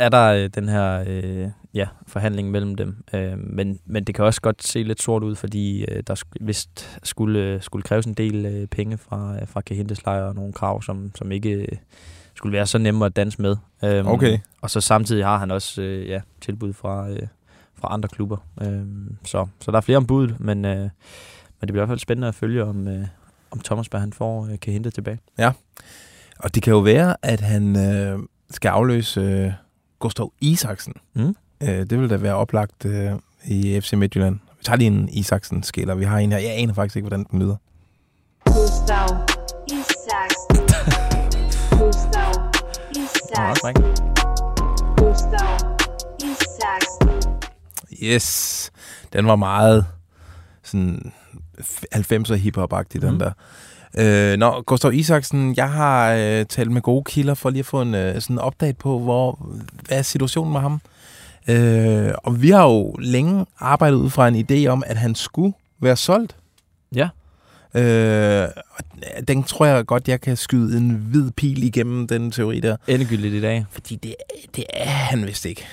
[0.00, 3.04] er der øh, den her øh, ja, forhandling mellem dem.
[3.12, 6.36] Øh, men, men det kan også godt se lidt sort ud, fordi øh, der sk-
[6.40, 10.34] vist skulle, øh, skulle kræves en del øh, penge fra, øh, fra Kahintes lejr og
[10.34, 11.78] nogle krav, som, som ikke øh,
[12.40, 13.56] skulle være så nemme at danse med.
[13.84, 14.38] Øhm, Okay.
[14.62, 17.18] Og så samtidig har han også øh, ja, tilbud fra, øh,
[17.80, 18.36] fra andre klubber.
[18.62, 20.90] Øhm, så, så der er flere om budet, men, øh, men
[21.60, 23.06] det bliver i hvert fald spændende at følge, om, øh,
[23.50, 25.18] om Thomas Berg han får øh, Kahinte tilbage.
[26.38, 28.18] Og det kan jo være, at han øh,
[28.50, 29.52] skal afløse øh,
[29.98, 30.94] Gustav Isaksen.
[31.14, 31.36] Mm.
[31.62, 33.12] Øh, det vil da være oplagt øh,
[33.44, 34.38] i FC Midtjylland.
[34.58, 35.94] Vi tager lige en Isaksen-skiller.
[35.94, 36.38] Vi har en her.
[36.38, 37.56] Jeg aner faktisk ikke, hvordan den lyder.
[38.44, 39.19] Gustav
[43.32, 43.74] Isaksen.
[44.96, 45.58] Gustav
[46.18, 47.32] Isaksen.
[48.02, 48.70] Yes.
[49.12, 49.86] Den var meget
[50.62, 51.12] sådan
[51.94, 53.18] 90'er hiphop-agtig, den Mhm.
[53.18, 53.32] der.
[53.98, 57.82] Øh, nå, Gustav Isaksen, jeg har øh, talt med gode kilder for lige at få
[57.82, 59.48] en øh, sådan update på, hvor,
[59.88, 60.80] hvad er situationen med ham.
[61.48, 65.52] Øh, og vi har jo længe arbejdet ud fra en idé om, at han skulle
[65.80, 66.36] være solgt.
[66.94, 67.08] Ja.
[67.74, 68.48] Øh,
[69.28, 72.76] den tror jeg godt, jeg kan skyde en hvid pil igennem den teori der.
[72.88, 73.66] Endegyldigt i dag.
[73.70, 74.14] Fordi det,
[74.56, 75.64] det er han vist ikke.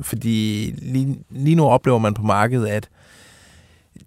[0.00, 2.88] Fordi lige, lige nu oplever man på markedet, at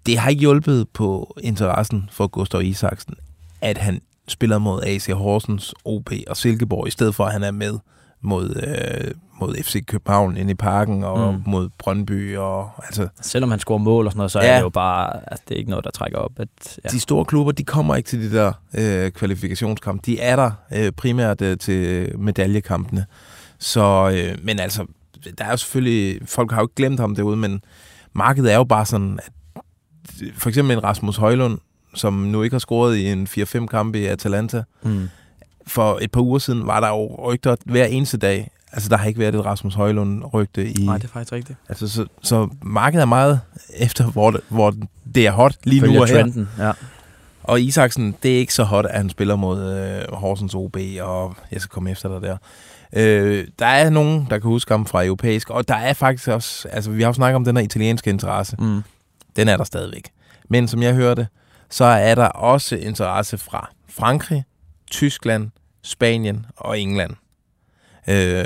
[0.06, 3.14] det har ikke hjulpet på interessen for Gustav Isaksen,
[3.60, 7.50] at han spiller mod AC Horsens, OB og Silkeborg, i stedet for at han er
[7.50, 7.78] med
[8.20, 11.42] mod, øh, mod FC København inde i parken og Mm.
[11.46, 12.36] mod Brøndby.
[12.36, 14.46] Og, altså, Selvom han scorer mål og sådan noget, så ja.
[14.46, 16.32] Er det jo bare, altså, det er ikke noget, der trækker op.
[16.36, 16.48] At,
[16.84, 16.88] ja.
[16.88, 20.02] De store klubber, de kommer ikke til de der øh, kvalifikationskampe.
[20.06, 23.06] De er der øh, primært øh, til medaljekampene.
[23.58, 24.86] Så, øh, men altså,
[25.38, 27.62] der er jo selvfølgelig, folk har jo ikke glemt ham derude, men
[28.12, 29.32] markedet er jo bare sådan, at
[30.34, 31.58] for eksempel en Rasmus Højlund,
[31.94, 34.62] som nu ikke har scoret i en 4-5 kampe i Atalanta.
[34.82, 35.08] Mm.
[35.66, 38.50] For et par uger siden var der jo rygter hver eneste dag.
[38.74, 40.84] Altså, der har ikke været et Rasmus Højlund-rygte i...
[40.86, 41.58] Nej, det er faktisk rigtigt.
[41.68, 43.40] Altså, så, så markedet er meget
[43.76, 44.74] efter, hvor det, hvor
[45.14, 46.14] det er hot lige nu Følger og her.
[46.22, 46.72] trenden, ja.
[47.42, 51.36] Og Isaksen, det er ikke så hot, at han spiller mod øh, Horsens OB, og
[51.52, 52.36] jeg skal komme efter dig der.
[52.96, 56.68] Øh, der er nogen, der kan huske ham fra europæisk, og der er faktisk også,
[56.68, 58.82] altså vi har jo snakket om den her italienske interesse, Mm.
[59.36, 60.10] den er der stadigvæk.
[60.48, 61.26] Men som jeg hørte,
[61.70, 64.44] så er der også interesse fra Frankrig,
[64.90, 65.50] Tyskland,
[65.82, 67.10] Spanien og England.
[68.08, 68.44] Øh,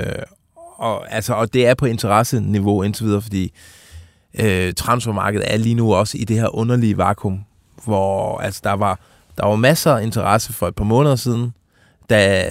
[0.77, 3.51] og, altså, og det er på interesseniveau indtil videre, fordi
[4.39, 7.39] øh, transfermarkedet er lige nu også i det her underlige vakuum,
[7.85, 8.99] hvor altså, der var
[9.37, 11.53] der var masser af interesse for et par måneder siden,
[12.09, 12.49] da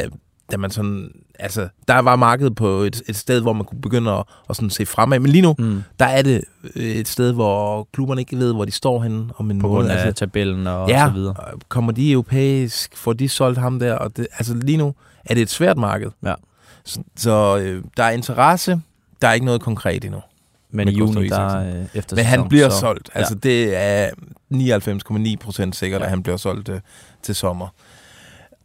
[0.53, 4.11] da man sådan, altså, der var markedet på et, et sted, hvor man kunne begynde
[4.13, 5.19] at, at sådan se fremad.
[5.21, 5.83] Men lige nu, Mm.
[5.99, 6.41] der er det
[6.77, 9.91] øh, et sted, hvor klubberne ikke ved, hvor de står henne om en På måned.
[9.91, 11.35] af altså, tabellen og, ja, og så videre.
[11.69, 14.95] kommer de europæisk, får de solgt ham der, og det, altså lige nu
[15.25, 16.11] er det et svært marked.
[16.25, 16.35] Ja.
[16.89, 18.81] Så, så øh, der er interesse,
[19.23, 20.21] der er ikke noget konkret endnu.
[20.71, 23.11] Men i juni, der øh, efter Men han bliver så, solgt.
[23.15, 24.11] Altså det er
[24.55, 26.05] 99,9 procent sikkert, Ja.
[26.05, 26.81] at han bliver solgt øh,
[27.23, 27.69] til sommer.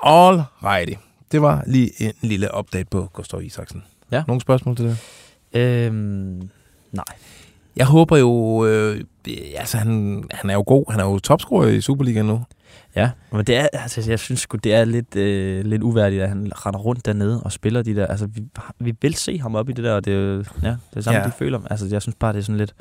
[0.06, 0.94] All righty.
[1.32, 3.84] Det var lige en lille update på Gustav Isaksen.
[4.12, 4.24] Ja.
[4.28, 4.98] Nogle spørgsmål til det?
[5.62, 6.50] Øhm,
[6.92, 7.06] nej.
[7.76, 9.02] Jeg håber jo, øh,
[9.58, 12.42] altså han, han er jo god, han er jo topscorer i Superligaen nu.
[12.96, 16.30] Ja, men det er, altså, jeg synes sgu, det er lidt, øh, lidt uværdigt, at
[16.30, 18.08] han render rundt dernede og spiller de der.
[18.08, 18.44] Altså, vi,
[18.80, 21.20] vi vil se ham op i det der, og det er ja, det er samme,
[21.20, 21.26] Ja.
[21.26, 21.60] de føler.
[21.70, 22.74] Altså, jeg synes bare, det er sådan lidt...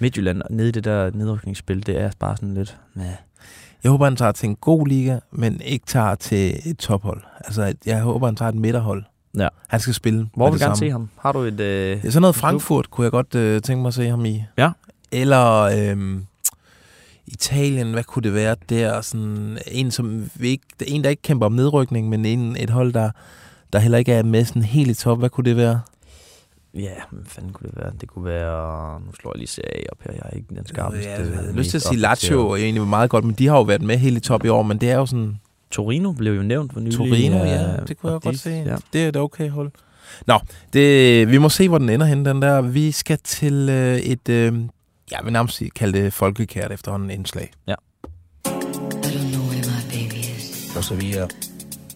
[0.00, 2.76] Midtjylland nede i det der nedrykningsspil, det er bare sådan lidt...
[2.94, 3.06] Nah.
[3.84, 7.20] Jeg håber, han tager til en god liga, men ikke tager til et tophold.
[7.44, 9.04] Altså, jeg håber, han tager et midterhold.
[9.38, 9.48] Ja.
[9.68, 10.88] Han skal spille Hvor vil du gerne samme.
[10.88, 11.08] se ham?
[11.20, 11.60] Har du et...
[11.60, 12.34] Øh, Ja, sådan noget en klub?
[12.40, 14.44] Frankfurt kunne jeg godt øh, tænke mig at se ham i.
[14.58, 14.70] Ja.
[15.12, 16.26] Eller øhm,
[17.32, 19.00] Italien, hvad kunne det være der?
[19.00, 22.92] Sådan en, som vi ikke, en, der ikke kæmper om nedrykning, men en, et hold,
[22.92, 23.10] der,
[23.72, 25.18] der heller ikke er med sådan helt i top.
[25.18, 25.80] Hvad kunne det være?
[26.74, 27.92] Ja, hvad fanden kunne det være?
[28.00, 29.00] Det kunne være...
[29.00, 30.12] Nu slår jeg lige serie op her.
[30.12, 31.10] Jeg er ikke den skarpeste.
[31.10, 31.98] jeg har lyst til at sige.
[31.98, 34.48] Lazio er egentlig meget godt, men de har jo været med helt i top i
[34.48, 35.36] år, men det er jo sådan...
[35.70, 36.96] Torino blev jo nævnt for nylig.
[36.96, 38.50] Torino, øh, ja, det kunne jeg godt se.
[38.50, 38.76] Ja.
[38.92, 39.70] Det er et okay hold.
[40.26, 40.38] Nå,
[40.72, 42.60] det, vi må se, hvor den ender hen, den der.
[42.60, 44.54] Vi skal til øh, et, øh,
[45.10, 47.50] jeg vil nærmest kalde det folkekært efterhånden indslag.
[47.66, 51.28] I don't know where my baby is, Og så videre,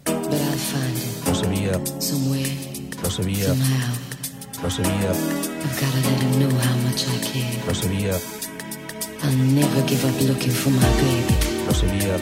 [0.04, 1.28] but I'll find it.
[1.28, 2.52] Og så videre, somewhere,
[3.04, 3.56] og så videre,
[4.64, 5.14] og så videre,
[5.64, 7.68] I've gotta let him know how much I care.
[7.68, 8.18] og så videre,
[9.22, 11.34] I'll never give up looking for my baby.
[11.68, 12.18] og så videre,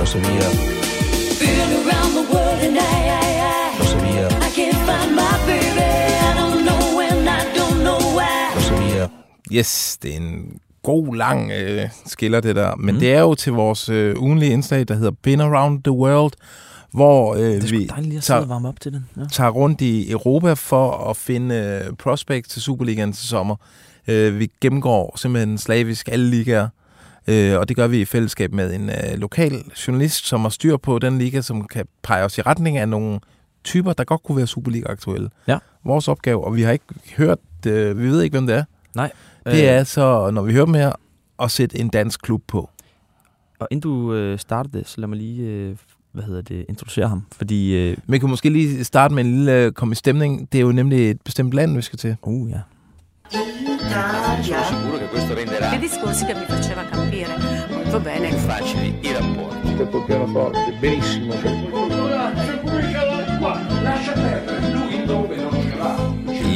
[0.00, 0.50] og så videre,
[1.40, 5.35] Been around the world and I, I, I, og så videre, I can't find my
[9.52, 12.76] Yes, det er en god, lang øh, skiller, det der.
[12.76, 12.98] Men mm.
[12.98, 16.32] det er jo til vores øh, ugenlige indslag, der hedder Been Around the World,
[16.92, 19.08] hvor øh, er vi tager, varme op til den.
[19.16, 19.22] Ja.
[19.32, 23.56] tager rundt i Europa for at finde øh, prospects til Superligaen til sommer.
[24.08, 26.68] Øh, vi gennemgår simpelthen slavisk alle ligaer,
[27.26, 30.76] øh, og det gør vi i fællesskab med en øh, lokal journalist, som har styr
[30.76, 33.20] på den liga, som kan pege os i retning af nogle
[33.64, 35.28] typer, der godt kunne være Superliga-aktuelle.
[35.48, 35.58] Ja.
[35.84, 36.84] Vores opgave, og vi har ikke
[37.16, 38.64] hørt, øh, vi ved ikke, hvem det er.
[38.94, 39.12] Nej.
[39.46, 40.92] Det Øh, er så, når vi hører dem her,
[41.42, 42.70] at sætte en dansk klub på.
[43.60, 45.76] Og inden du øh, starter det, så lad mig lige, øh,
[46.12, 47.22] hvad hedder det, introducere ham.
[47.36, 50.52] Fordi, øh, Men vi kan måske lige starte med en lille øh, komme i stemning.
[50.52, 52.16] Det er jo nemlig et bestemt land, vi skal til.
[52.22, 52.60] uh, ja.
[54.70, 57.32] sicuro che questo renderà Che discorsi che mi faceva capire.
[57.76, 58.28] Molto bene.
[58.28, 59.74] più facili i rapporti.
[59.76, 61.32] Questo pianoforte, benissimo.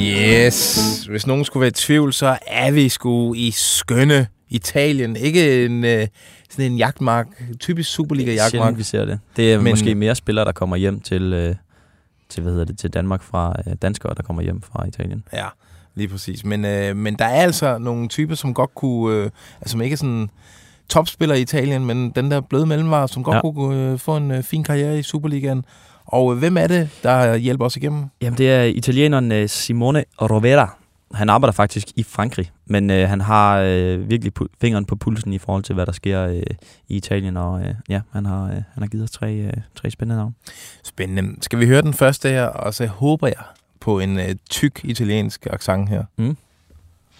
[0.03, 1.05] Yes.
[1.11, 5.17] Hvis nogen skulle være i tvivl, så er vi sgu i skønne Italien.
[5.17, 6.07] Ikke en, øh,
[6.51, 7.27] sådan en jagtmark.
[7.61, 8.51] Typisk Superliga-jagtmark.
[8.51, 9.21] Sjældent, vi ser det.
[9.37, 11.55] Det er Men- måske mere spillere, der kommer hjem til, øh,
[12.29, 15.25] til, hvad hedder det, til Danmark fra øh, danskere, der kommer hjem fra Italien.
[15.33, 15.47] Ja,
[15.95, 16.45] lige præcis.
[16.45, 19.17] Men, øh, men der er altså nogle typer, som godt kunne...
[19.17, 20.31] Øh, altså, som ikke er sådan
[20.89, 23.35] topspiller i Italien, men den der bløde mellemvare, som godt.
[23.35, 23.41] Ja.
[23.41, 25.65] kunne øh, få en øh, fin karriere i Superligaen.
[26.13, 28.05] Og hvem er det, der hjælper os igennem?
[28.23, 30.77] Jamen, det er italieneren øh, Simone Rovera.
[31.15, 35.33] Han arbejder faktisk i Frankrig, men øh, han har øh, virkelig pu- fingeren på pulsen
[35.33, 36.43] i forhold til, hvad der sker øh,
[36.89, 37.37] i Italien.
[37.37, 40.35] Og øh, ja, han har, øh, han har givet os tre, øh, tre spændende navne.
[40.85, 41.43] Spændende.
[41.43, 43.45] Skal vi høre den første her, og så håber jeg
[43.81, 46.05] på en øh, tyk italiensk accent her.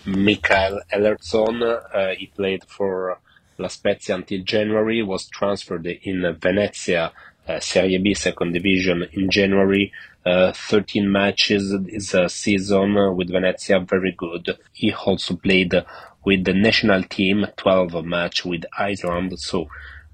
[0.07, 3.19] Mikael Ellertson, uh, he played for
[3.59, 7.11] La Spezia until January, was transferred in Venezia uh,
[7.59, 9.93] Serie B second division in January.
[10.27, 14.59] Uh, 13 matches this uh, season with Venezia, very good.
[14.73, 15.73] He also played
[16.27, 19.67] with the national team, 12 match with Iceland, so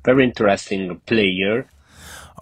[0.04, 1.62] very interesting player.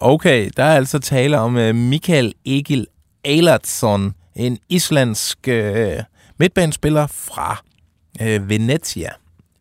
[0.01, 2.87] Okay, der er altså tale om uh, Mikael Egil
[3.23, 6.03] Eilertsson, en islandsk uh,
[6.37, 7.63] midtbanespiller fra
[8.21, 9.09] uh, Venezia,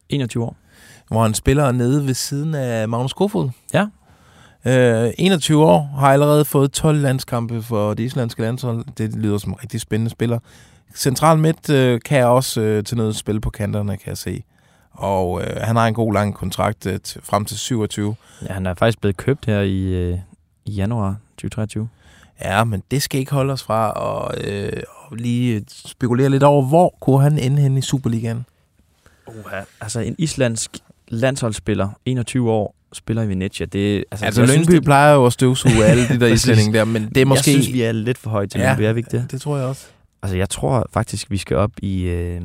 [0.08, 0.56] 21 år.
[1.08, 3.50] hvor han spiller nede ved siden af Magnus Kofod.
[3.74, 3.86] Ja.
[4.66, 8.84] Uh, 21 år, har allerede fået 12 landskampe for det islandske landshold.
[8.98, 10.38] Det lyder som en rigtig spændende spiller.
[10.96, 14.42] Central midt uh, kan jeg også uh, til noget spil på kanterne, kan jeg se.
[14.90, 18.16] Og uh, han har en god lang kontrakt til, frem til 27.
[18.42, 20.18] Ja, han er faktisk blevet købt her i, øh,
[20.64, 21.88] i januar 2023.
[22.40, 23.92] Ja, men det skal ikke holde os fra
[24.34, 28.46] at, øh, at lige spekulere lidt over, hvor kunne han ende hen i Superligaen?
[29.26, 29.34] Uh,
[29.80, 33.66] altså en islandsk landsholdsspiller, 21 år, spiller i Venezia.
[33.66, 37.08] Det, Altså, altså Lyngby det, plejer jo at støvsuge alle de der islændinge der, men
[37.08, 37.50] det er måske...
[37.50, 39.30] Jeg synes, vi er lidt for højt til Ja, Lyngby, er vi ikke det?
[39.30, 39.86] det tror jeg også.
[40.22, 42.40] Altså, jeg tror faktisk, vi skal op i, øh,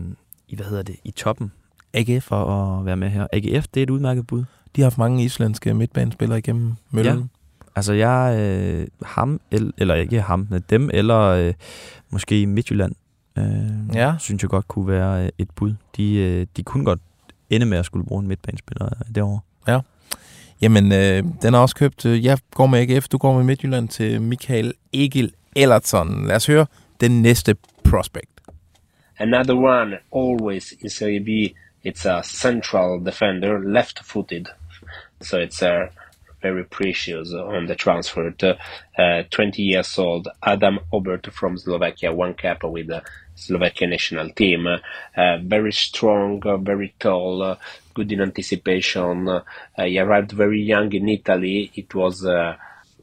[0.48, 1.52] i hvad hedder det, i toppen.
[1.94, 2.24] AGF.
[2.24, 2.46] For
[2.80, 3.28] at være med her.
[3.34, 4.44] AGF, det er et udmærket bud.
[4.76, 7.18] De har haft mange islandske midtbanespillere igennem møllen.
[7.18, 7.24] Ja.
[7.76, 11.54] Altså, jeg, øh, ham, el, eller ikke ham, men dem, eller øh,
[12.10, 12.92] måske Midtjylland,
[13.38, 13.46] øh,
[13.96, 14.14] Ja.
[14.20, 15.74] synes jeg godt kunne være øh, et bud.
[15.98, 17.00] De, øh, de kunne godt
[17.50, 19.40] ende med at skulle bruge en midtbanespiller øh, derovre.
[19.68, 19.80] Ja.
[20.62, 22.06] Jamen, øh, den er også købt.
[22.06, 26.28] øh, Jeg går med AGF, du går med Midtjylland til Michael Egil Ellertson.
[26.28, 26.66] Lad os høre
[27.02, 28.30] den næste prospect.
[29.20, 31.30] Another one, always in Serie B,
[31.88, 34.46] it's a central defender, left-footed.
[35.22, 35.90] So it's a
[36.42, 38.32] very precious on the transfer.
[38.44, 38.54] Uh,
[39.02, 43.02] uh, 20 years old, Adam Obert from Slovakia, one cap with the
[43.36, 44.68] Slovakia national team.
[44.68, 47.56] Uh, very strong, uh, very tall, uh,
[48.00, 49.28] good in anticipation.
[49.28, 49.42] Uh,
[49.78, 51.72] he arrived very young in Italy.
[51.76, 52.54] It was uh,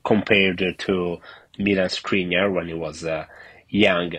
[0.03, 1.19] compared to
[1.59, 3.25] Milan Skriniar when he was uh,
[3.71, 4.13] young.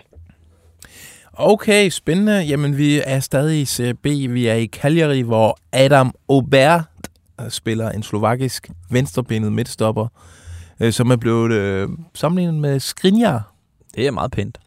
[1.34, 2.44] Okay, spændende.
[2.48, 4.06] Jamen, vi er stadig i Serie B.
[4.06, 6.84] Vi er i Cagliari, hvor Adam Obert
[7.40, 10.06] øh, spiller en slovakisk venstrebenet midtstopper,
[10.80, 13.52] øh, som er blevet øh, sammenlignet med Skriniar.
[13.94, 14.58] Det er meget pænt.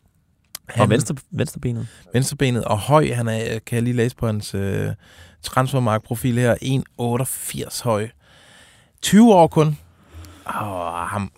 [0.73, 1.87] Han- Og venstre, venstrebenet.
[2.13, 3.11] Venstrebenet og høj.
[3.13, 4.87] Han er, kan jeg lige læse på hans øh,
[5.43, 6.55] transfermarktprofil her.
[7.71, 8.07] 1,88 høj.
[9.01, 9.77] 20 år kun.
[10.45, 11.31] Og ham,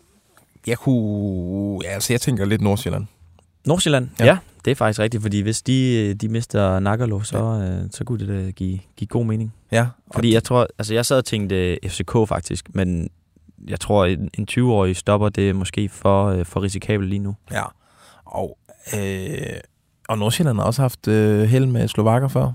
[0.68, 1.80] jeg kunne...
[1.84, 3.06] Ja, altså, jeg tænker lidt Nordsjælland.
[3.66, 4.26] Nordsjælland, Ja.
[4.26, 4.32] ja.
[4.32, 4.38] ja.
[4.66, 8.46] Det er faktisk rigtigt, fordi hvis de, de mister Nagalo, så, øh, så kunne det
[8.46, 9.54] da give, give god mening.
[9.72, 9.88] Ja.
[10.14, 13.10] Fordi jeg tror, altså jeg sad og tænkte øh, FCK faktisk, men
[13.68, 17.36] jeg tror, en, en 20-årig stopper det er måske for, øh, for risikabelt lige nu.
[17.52, 17.64] Ja.
[18.26, 18.58] Og,
[18.96, 19.60] øh,
[20.10, 22.52] og Nordsjælland har også haft øh, held med slovakker før.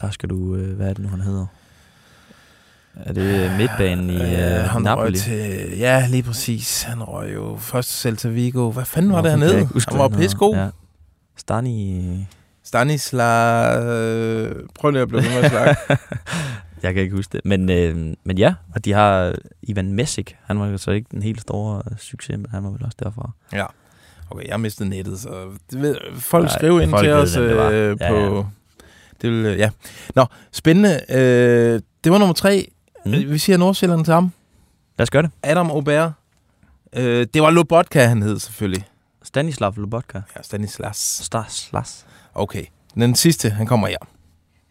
[0.00, 1.46] Der skal du, øh, hvad er det nu, han hedder?
[2.94, 5.06] Er det midtbanen i øh, han Napoli?
[5.06, 5.78] røg til...
[5.78, 6.82] Ja, lige præcis.
[6.82, 8.70] Han røg jo først til Celta Vigo.
[8.70, 9.68] Hvad fanden var Nå, det hernede?
[9.88, 10.56] Han var pissegod.
[10.56, 10.68] Ja.
[11.36, 12.26] Stani...
[12.62, 13.82] Stanislav...
[13.82, 15.76] Øh, prøv lige at blive med at.
[16.82, 17.40] Jeg kan ikke huske det.
[17.44, 20.36] Men, øh, men ja, og de har Ivan Messick.
[20.44, 22.96] Han var jo så ikke den helt store øh, succes, men han var vel også
[23.02, 23.30] derfra.
[23.52, 23.66] Ja.
[24.30, 27.18] Okay, jeg har mistet nettet, så det ved, folk Nej, skriver ind folk til ved,
[27.18, 28.36] os hvem det øh, Ja, på...
[28.36, 28.42] ja.
[29.22, 29.70] Det vil, øh, ja.
[30.14, 31.00] Nå, spændende.
[31.08, 32.68] Øh, det var nummer tre.
[33.06, 33.12] Mm.
[33.12, 33.30] Mm.
[33.30, 34.32] Vi siger Nordsjælland til ham.
[34.98, 35.30] Lad os gøre det.
[35.42, 36.12] Adam Aubert.
[36.96, 38.84] Øh, det var Lobotka, han hed selvfølgelig.
[39.22, 40.20] Stanislav Lobotka.
[40.36, 40.96] Ja, Stanislas.
[40.96, 42.06] Stas.
[42.34, 42.64] Okay.
[42.94, 43.96] Den sidste, han kommer her.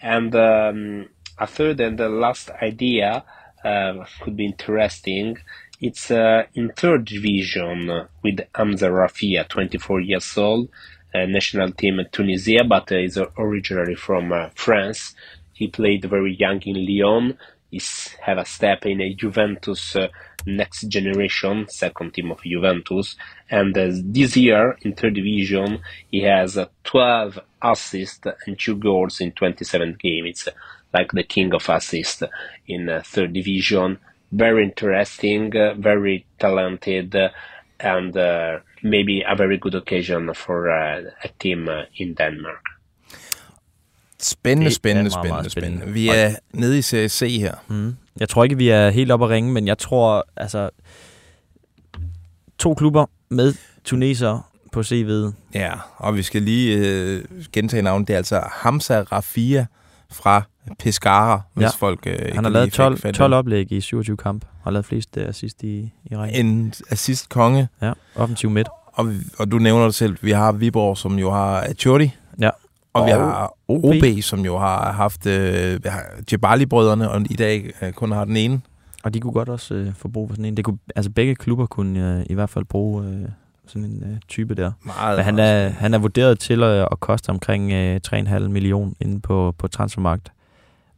[0.01, 1.03] And um,
[1.37, 5.37] a third and the last idea uh, could be interesting.
[5.83, 10.69] It's uh, in third division with Hamza Rafia, 24 years old,
[11.13, 15.13] national team in Tunisia, but uh, is originally from uh, France.
[15.51, 17.37] He played very young in Lyon.
[17.69, 20.07] He's have a step in a Juventus uh,
[20.45, 23.17] next generation, second team of Juventus.
[23.49, 29.19] And uh, this year in third division, he has uh, 12 assists and two goals
[29.19, 30.29] in 27 games.
[30.29, 30.47] It's
[30.93, 32.23] like the king of assists
[32.67, 33.99] in third division.
[34.39, 37.29] Very interesting, uh, very talented, uh,
[37.79, 42.63] and uh, maybe a very good occasion for uh, a team uh, in Denmark.
[44.19, 45.77] Spændende, Det spændende, meget, spændende, meget spændende.
[45.77, 45.93] spændende.
[45.93, 47.55] Vi er nede i Serie C her.
[47.67, 47.95] Mm.
[48.19, 50.69] Jeg tror ikke, vi er helt oppe at ringe, men jeg tror, altså...
[52.57, 55.33] To klubber med tuneser på CV'et.
[55.53, 58.07] Ja, og vi skal lige øh, gentage navnet.
[58.07, 59.65] Det er altså Hamza Rafia
[60.13, 60.41] fra
[60.79, 61.69] Pescara, hvis Ja.
[61.69, 64.49] folk øh, Han har lavet fik 12, fat i 12 oplæg i 27 kamp, og
[64.63, 66.45] har lavet flest uh, assist i, i rækken.
[66.45, 67.67] En assist-konge.
[67.81, 68.67] Ja, offensiv midt.
[68.93, 72.11] Og, og du nævner det selv, vi har Viborg, som jo har Achoti.
[72.41, 72.49] Ja.
[72.93, 73.83] Og, og vi har OB.
[73.83, 73.93] OB.
[74.21, 75.79] Som jo har haft øh,
[76.31, 78.61] Jebali-brødrene, og i dag øh, kun har den ene.
[79.03, 80.57] Og de kunne godt også øh, få brug for sådan en.
[80.57, 83.25] Det kunne, altså begge klubber kunne øh, i hvert fald bruge øh,
[83.67, 84.71] sådan en øh, type der.
[84.85, 88.95] Meget, Men han er, han er vurderet til at, at koste omkring øh, 3,5 million
[88.99, 90.31] inde på, på transfermarkt.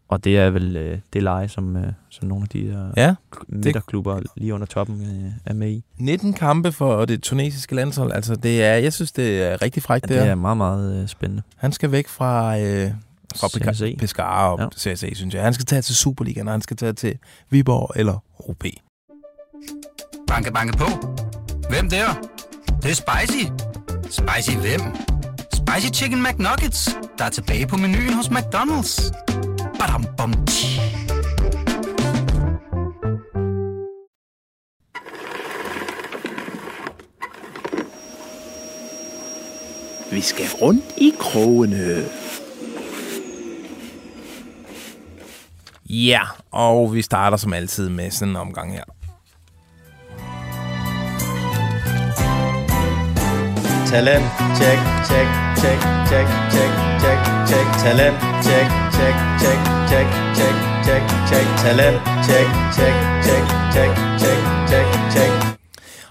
[0.07, 3.15] Og det er vel øh, det leje, som, øh, som nogle af de der Ja,
[3.47, 5.83] midterklubber lige under toppen øh, er med i.
[5.97, 8.11] 19 kampe for det tunesiske landshold.
[8.11, 10.31] Altså, det er, jeg synes, det er rigtig frækt, Ja, det, det er.
[10.31, 11.43] er meget, meget øh, spændende.
[11.57, 12.91] Han skal væk fra, øh,
[13.35, 13.81] fra CSC.
[13.81, 14.63] Pesca- Pescara og ja.
[14.89, 14.95] Ja.
[14.95, 15.43] CSC, synes jeg.
[15.43, 17.17] Han skal tage til Superligaen, og han skal tage til
[17.49, 18.63] Viborg eller OB.
[20.27, 20.85] Banke, banke på.
[21.69, 22.05] Hvem der?
[22.83, 23.45] Det, er spicy.
[24.03, 24.81] Spicy hvem?
[25.53, 29.11] Spicy Chicken McNuggets, der er tilbage på menuen hos McDonald's.
[29.79, 30.79] Badum, bom, tji.
[40.11, 42.05] Vi skal rundt i krogene.
[45.89, 48.83] Ja, og vi starter som altid med sådan en omgang her.
[53.95, 54.25] Talent,
[54.59, 54.79] check,
[55.09, 55.27] check,
[55.61, 55.79] check,
[56.09, 57.65] check, check, check, check.
[57.83, 60.55] Talent, check, check, check, check, check,
[60.85, 61.45] check, check.
[61.63, 65.57] Talent, check, check, check, check, check, check, check.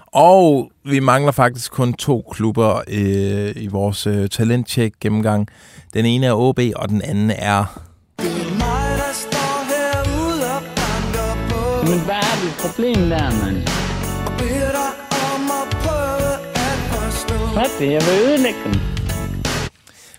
[0.05, 5.47] Og vi mangler faktisk kun to klubber øh, i vores øh, talentcheck gennemgang.
[5.93, 7.79] Den ene er OB, og den anden er...
[11.83, 13.84] Men hvad er dit problem der, mand?
[17.55, 17.91] Hvad det?
[17.91, 18.73] Jeg vil ødelægge dem.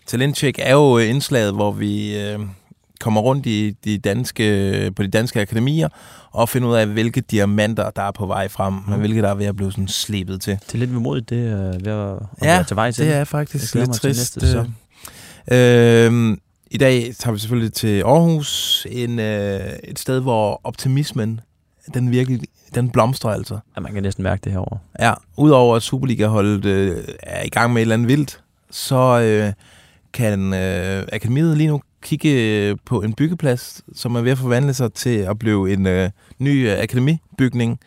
[0.06, 2.38] Talentcheck er jo øh, indslaget, hvor vi øh,
[3.00, 5.88] kommer rundt i de danske, på de danske akademier
[6.32, 8.92] og finder ud af, hvilke diamanter, der er på vej frem, mm.
[8.92, 10.58] og hvilke der er ved at blive sådan slebet til.
[10.66, 13.06] Det er lidt vemodigt, det er ved at, at Ja, være til vej til.
[13.06, 14.36] det er faktisk lidt trist.
[14.42, 14.66] næste.
[15.52, 16.36] Øh, øh,
[16.70, 21.40] I dag tager vi selvfølgelig til Aarhus, en, øh, et sted, hvor optimismen,
[21.94, 22.40] den virkelig,
[22.74, 23.58] den blomstrer altså.
[23.76, 24.78] Ja, man kan næsten mærke det herovre.
[25.00, 29.52] Ja, udover at Superliga-holdet øh, er i gang med et eller andet vildt, så øh,
[30.12, 34.74] kan øh, akademiet lige nu kigge øh, på en byggeplads, som er ved at forvandle
[34.74, 37.80] sig til at blive en øh, ny øh, akademibygning,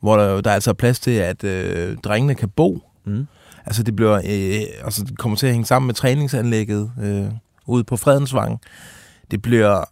[0.00, 2.82] hvor der, der altså er plads til, at øh, drengene kan bo.
[3.04, 3.26] Mm.
[3.66, 7.26] Altså det bliver, øh, altså det kommer til at hænge sammen med træningsanlægget øh,
[7.66, 8.60] ude på Fredensvang.
[9.30, 9.84] Det bliver,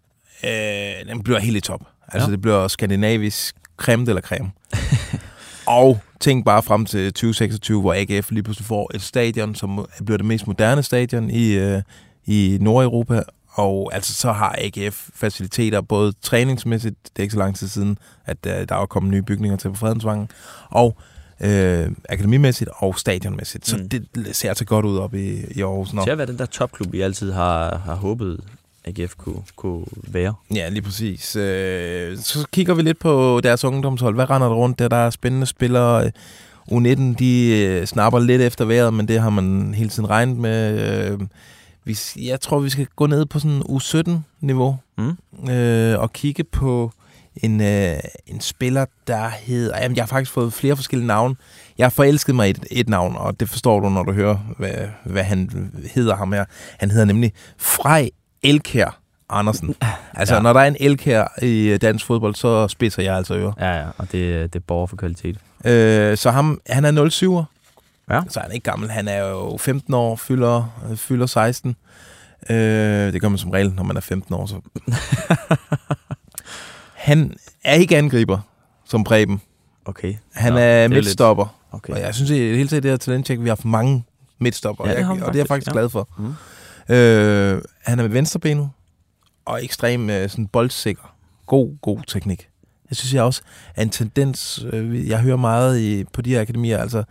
[0.45, 1.81] øh, den bliver helt i top.
[2.09, 2.33] Altså Ja.
[2.33, 4.51] det bliver skandinavisk creme eller creme.
[5.67, 10.17] og tænk bare frem til 2026, hvor AGF lige pludselig får et stadion, som bliver
[10.17, 11.83] det mest moderne stadion i, øh,
[12.27, 13.23] i Nordeuropa.
[13.55, 17.99] Og altså så har AGF faciliteter, både træningsmæssigt, det er ikke så lang tid siden,
[18.27, 20.29] at øh, der er kommet nye bygninger til på Fredensvangen,
[20.71, 20.97] og
[21.41, 23.67] øh, akademimæssigt og stadionmæssigt.
[23.69, 23.89] Så Mm.
[23.89, 25.93] det ser altså godt ud op i, i Aarhus.
[25.93, 26.05] Nå.
[26.05, 28.41] Til at være den der topklub, vi altid har, har håbet,
[28.85, 30.35] AGF kunne, kunne være.
[30.55, 31.37] Ja, lige præcis.
[31.37, 34.15] Øh, så kigger vi lidt på deres ungdomshold.
[34.15, 34.89] Hvad render der rundt der?
[34.89, 36.11] Der er spændende spillere.
[36.73, 40.81] U19, de øh, snapper lidt efter vejret, men det har man hele tiden regnet med.
[41.13, 41.21] Øh,
[41.85, 45.51] vi, jeg tror, vi skal gå ned på sådan U17-niveau Mm.
[45.51, 46.93] øh, og kigge på
[47.37, 49.79] en, øh, en spiller, der hedder...
[49.83, 51.37] Jamen, jeg har faktisk fået flere forskellige navne.
[51.79, 54.37] Jeg har forelsket mig i et, et navn, og det forstår du, når du hører,
[54.59, 56.45] hvad, hvad han hedder ham her.
[56.79, 58.11] Han hedder nemlig Frej
[58.43, 59.75] Elkær Andersen.
[60.15, 60.41] Altså, Ja.
[60.41, 63.53] når der er en Elkær i øh, dansk fodbold, så spidser jeg altså ører.
[63.61, 65.37] Ja, ja, og det, det er borger for kvalitet.
[65.65, 67.45] Øh, så ham, han er 07'er.
[68.15, 68.21] Ja.
[68.29, 68.91] Så han er ikke gammel.
[68.91, 71.77] Han er jo 15 år, fylder, øh, fylder 16.
[72.51, 72.57] Øh,
[73.13, 74.47] det gør man som regel, når man er 15 år.
[74.47, 74.61] Så.
[76.95, 77.33] han
[77.65, 78.39] er ikke angriber,
[78.89, 79.41] som Preben.
[79.85, 80.15] Okay.
[80.35, 81.57] Han Nå, er det er lidt- midtstopper.
[81.73, 81.93] Okay.
[81.93, 84.05] Og jeg synes i det hele taget, det her talentcheck, vi har haft mange
[84.39, 84.85] midtstopper.
[84.89, 85.73] Ja, det jeg, og det er jeg faktisk, faktisk ja.
[85.73, 86.09] glad for.
[86.19, 86.35] Mm.
[86.89, 88.71] Øh, han er med venstrebenet,
[89.45, 91.15] og ekstrem øh, sådan boldsikker.
[91.47, 92.49] God, god teknik.
[92.91, 93.43] Jeg synes jeg også
[93.77, 97.05] er en tendens, øh, jeg hører meget i, på de her akademier, altså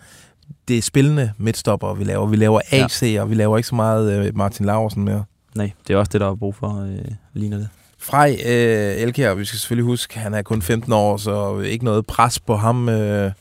[0.68, 2.28] det er spillende midtstopper, vi laver.
[2.28, 2.84] Vi laver Ja.
[2.84, 5.24] AC, og vi laver ikke så meget øh, Martin Laursen mere.
[5.56, 7.70] Nej, det er også det, der er brug for, øh, ligner det.
[8.00, 12.06] Frej øh, Elkjær, vi skal selvfølgelig huske, han er kun 15 år, så ikke noget
[12.06, 12.90] pres på ham.
[12.90, 13.32] Øh,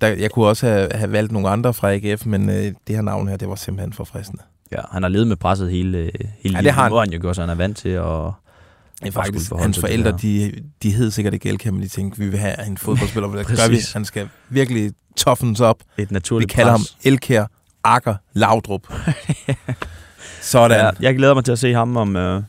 [0.00, 3.02] der, jeg kunne også have, have valgt nogle andre fra AGF, men øh, det her
[3.02, 4.42] navn her, det var simpelthen for fristende.
[4.72, 6.74] Ja, han har levet med presset hele, øh, hele det livet.
[6.74, 7.12] har han.
[7.12, 8.30] Jo gjort, så han er vant til at...
[9.04, 10.52] Ja, faktisk, hans forældre, de,
[10.82, 13.68] de hed sikkert ikke Elkjær, men de tænkte, vi vil have en fodboldspiller, hvad gør
[13.70, 13.78] vi?
[13.92, 15.80] Han skal virkelig toughnens op.
[15.80, 16.96] Et Vi naturligt kalder ham pres.
[17.04, 17.46] Elkjær
[17.84, 18.82] Akker Laudrup.
[20.42, 20.78] Sådan.
[20.78, 22.42] Ja, jeg glæder mig til at se ham om, øh,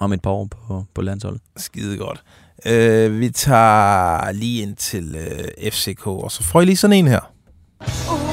[0.00, 1.40] om et par år på, på landsholdet.
[1.56, 2.22] Skide godt.
[2.66, 7.08] Øh, vi tager lige ind til øh, FCK, og så får I lige sådan en
[7.08, 8.25] her.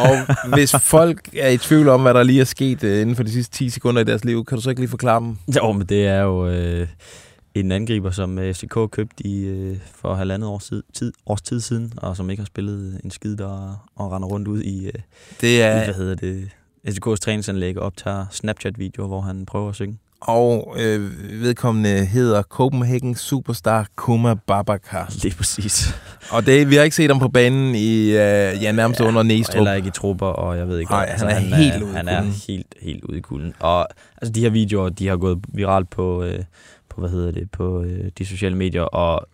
[0.00, 3.22] Og hvis folk er i tvivl om, hvad der lige er sket øh, inden for
[3.22, 5.36] de sidste 10 sekunder i deres liv, kan du så ikke lige forklare dem?
[5.56, 6.88] Jo, men det er jo øh,
[7.54, 11.60] en angriber, som øh, FCK købte i, øh, for halvandet års tid, tid, års tid
[11.60, 14.92] siden, og som ikke har spillet en skid, der og render rundt ud i, øh,
[15.40, 16.48] Det i er, hvad hedder det,
[16.88, 19.98] FCK's træningsanlæg og optager Snapchat-videoer, hvor han prøver at synge.
[20.22, 21.10] Og øh,
[21.42, 25.14] vedkommende hedder Copenhagen Superstar Kuma Babakar.
[25.22, 25.94] Lige præcis.
[26.30, 29.22] Og det, vi har ikke set ham på banen i, øh, ja, nærmest ja, under
[29.22, 29.54] Næstrup.
[29.54, 31.28] Heller ikke i trupper, og jeg ved ikke Nej, hvad.
[31.28, 33.54] han er helt ude i Han er helt, helt ude i kulden.
[33.60, 36.38] Og altså, de her videoer, de har gået viralt på, øh,
[36.88, 39.26] på hvad hedder det, på øh, de sociale medier, og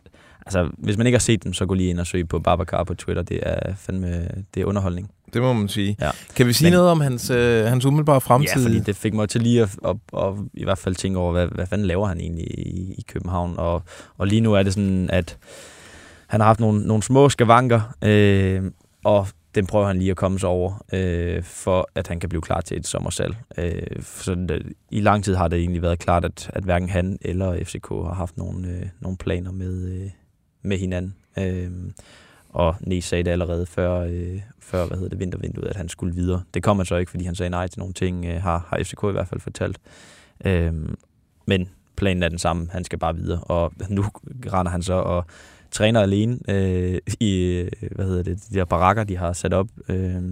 [0.46, 2.84] altså, hvis man ikke har set dem, så gå lige ind og søg på Babacar
[2.84, 3.22] på Twitter.
[3.22, 5.10] Det er fandme, det er underholdning.
[5.32, 5.96] Det må man sige.
[6.00, 6.10] Ja.
[6.36, 8.62] Kan vi sige Men- noget om hans, øh, hans umiddelbare fremtid?
[8.62, 11.32] Ja, fordi det fik mig til lige at, at, at, i hvert fald tænke over,
[11.32, 13.54] hvad, hvad fanden laver han egentlig i, i København.
[13.58, 13.82] Og,
[14.18, 15.36] og lige nu er det sådan, at
[16.26, 18.62] han har haft nogle, nogle små skavanker, øh,
[19.04, 22.42] og den prøver han lige at komme sig over, øh, for at han kan blive
[22.42, 23.36] klar til et sommersalg.
[23.58, 27.18] Øh, så det, i lang tid har det egentlig været klart, at, at hverken han
[27.22, 30.10] eller FCK har haft nogle, øh, nogle planer med, øh,
[30.62, 31.14] med hinanden.
[31.38, 31.70] Øh,
[32.48, 36.14] og Nes sagde det allerede før, øh, før hvad hedder det, vintervinduet, at han skulle
[36.14, 36.42] videre.
[36.54, 38.82] Det kom han så ikke, fordi han sagde nej til nogle ting, øh, har, har
[38.84, 39.78] FCK i hvert fald fortalt.
[40.44, 40.72] Øh,
[41.46, 43.40] men planen er den samme, han skal bare videre.
[43.40, 44.04] Og nu
[44.52, 45.24] render han så og
[45.70, 49.68] træner alene øh, i, øh, hvad hedder det, de der barakker, de har sat op,
[49.88, 50.22] øh,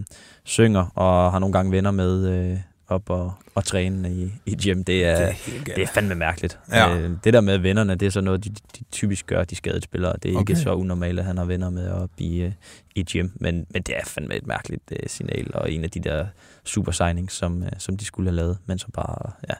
[0.44, 2.58] synger og har nogle gange venner med øh,
[2.88, 4.84] op og, og træne i, i gym.
[4.84, 6.58] Det er, Det er det er, er fandme mærkeligt.
[6.70, 6.96] Ja.
[6.96, 9.82] Øh, det der med vennerne, det er så noget, de, de typisk gør, de skadede
[9.82, 10.14] spillere.
[10.22, 10.40] Det er Okay.
[10.52, 12.52] ikke så unormalt, at han har venner med op i, øh,
[12.94, 16.00] i gym, men, men det er fandme et mærkeligt øh, signal, og en af de
[16.00, 16.26] der
[16.64, 19.54] super signings, som, øh, som de skulle have lavet, men som bare, ja,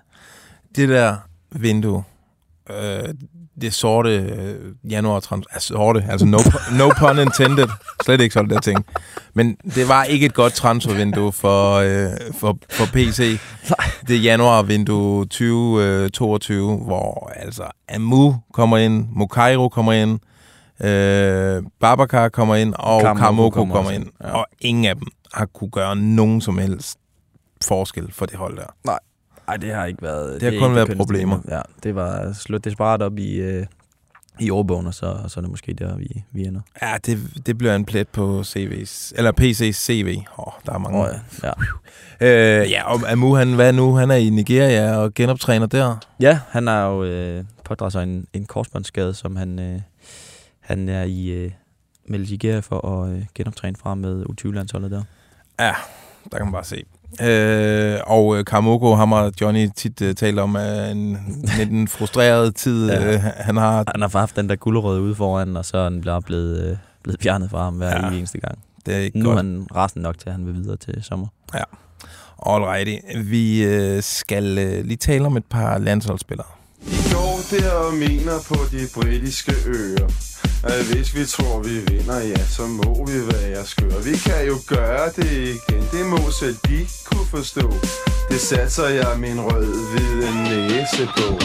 [0.76, 1.16] Det der
[1.50, 2.04] vindue,
[2.70, 3.14] øh,
[3.60, 6.38] det sorte øh, januar trans- altså sorte, altså no,
[6.78, 7.68] no pun intended,
[8.04, 8.86] slet ikke sådan der ting.
[9.34, 13.38] Men det var ikke et godt transfervindue for, øh, for, for PC.
[14.08, 17.62] Det januar-vindue 2022, hvor altså
[17.94, 20.18] Amu kommer ind, Mukairo kommer ind,
[20.84, 24.30] øh, Babacar kommer ind, og Kamoko Kamoko kommer kommer, ind, ja.
[24.30, 26.98] Og ingen af dem har kunne gøre nogen som helst
[27.64, 28.66] forskel for det hold der.
[28.84, 28.98] Nej.
[29.48, 30.40] Ej, det har ikke været...
[30.40, 31.38] Det har er kun været problemer.
[31.48, 33.66] Ja, det var slået desperat op i, øh,
[34.40, 36.60] i overbogen, og så, og så er det måske der, vi, vi ender.
[36.82, 40.16] Ja, det, det bliver en plet på CV's, eller PC's CV.
[40.38, 40.98] Åh, oh, der er mange.
[40.98, 41.08] Åh,
[41.42, 41.50] ja.
[42.20, 42.60] Ja.
[42.60, 43.94] Øh, ja, og Amu, han, hvad nu?
[43.94, 45.96] Han er i Nigeria og genoptræner der.
[46.20, 49.80] ja, han har jo øh, pådraget sig en, en korsbåndsskade, som han, øh,
[50.60, 51.50] han er i øh,
[52.08, 55.02] med Nigeria for at øh, genoptræne fra med U20-landsholdet der.
[55.60, 55.74] Ja,
[56.30, 56.84] der kan man bare se.
[57.22, 61.18] Øh, og øh, Kamoko, ham har Johnny tit øh, talt om, er en,
[61.58, 63.14] lidt en frustreret tid, Ja.
[63.14, 63.84] øh, han har.
[63.94, 66.76] Han har haft den der gulerød ude foran, og så er han bare blevet, øh,
[67.02, 68.16] blevet fjernet fra ham hver Ja.
[68.18, 68.58] eneste gang.
[68.86, 69.38] Det er ikke Nu godt.
[69.38, 71.26] er han resten nok til, at han vil videre til sommer.
[71.54, 71.62] Ja.
[72.46, 72.96] Alrighty.
[73.30, 76.46] Vi øh, skal øh, lige tale om et par landsholdsspillere.
[76.86, 80.06] I går der og mener på de britiske øer
[80.64, 84.56] at hvis vi tror vi vinder, ja, så må vi være skøre Vi kan jo
[84.66, 87.72] gøre det igen, det må selv de kunne forstå
[88.30, 91.38] Det satser jeg min rød-hvide næse på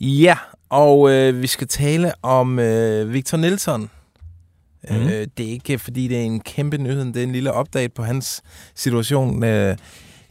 [0.00, 0.36] Ja,
[0.68, 3.90] og øh, vi skal tale om øh, Victor Nelson.
[4.90, 4.96] Mm.
[4.96, 7.88] Øh, det er ikke, fordi det er en kæmpe nyhed, det er en lille update
[7.88, 8.42] på hans
[8.74, 9.44] situation.
[9.44, 9.76] Øh,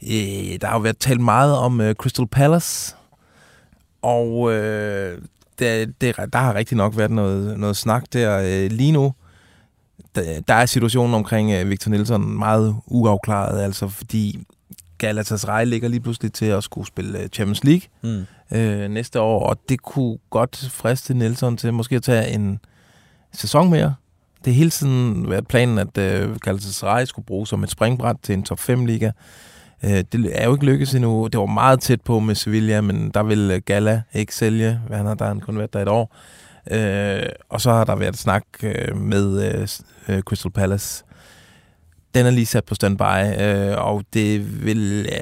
[0.02, 2.96] øh, der har jo været talt meget om øh, Crystal Palace,
[4.02, 5.18] og øh,
[5.58, 9.14] det, det, der har rigtig nok været noget, noget snak der øh, lige nu.
[10.14, 14.44] Der, der er situationen omkring øh, Victor Nelson meget uafklaret, altså fordi
[14.98, 18.56] Galatasaray ligger lige pludselig til at skulle spille øh, Champions League Mm.
[18.58, 22.60] øh, næste år, og det kunne godt friste Nelson til måske at tage en
[23.32, 23.94] sæson mere.
[24.44, 28.32] Det har hele tiden været planen, at øh, Galatasaray skulle bruge som et springbræt til
[28.32, 29.10] en top 5-liga.
[29.84, 31.28] Øh, det er jo ikke lykkedes endnu.
[31.32, 34.80] Det var meget tæt på med Sevilla, men der vil øh, Gala ikke sælge.
[34.92, 36.16] Han har, der kun været der et år.
[36.70, 39.42] Øh, og så har der været snak øh, med
[40.08, 41.04] øh, Crystal Palace.
[42.14, 45.12] Den er lige sat på standby, øh, og det vil, øh,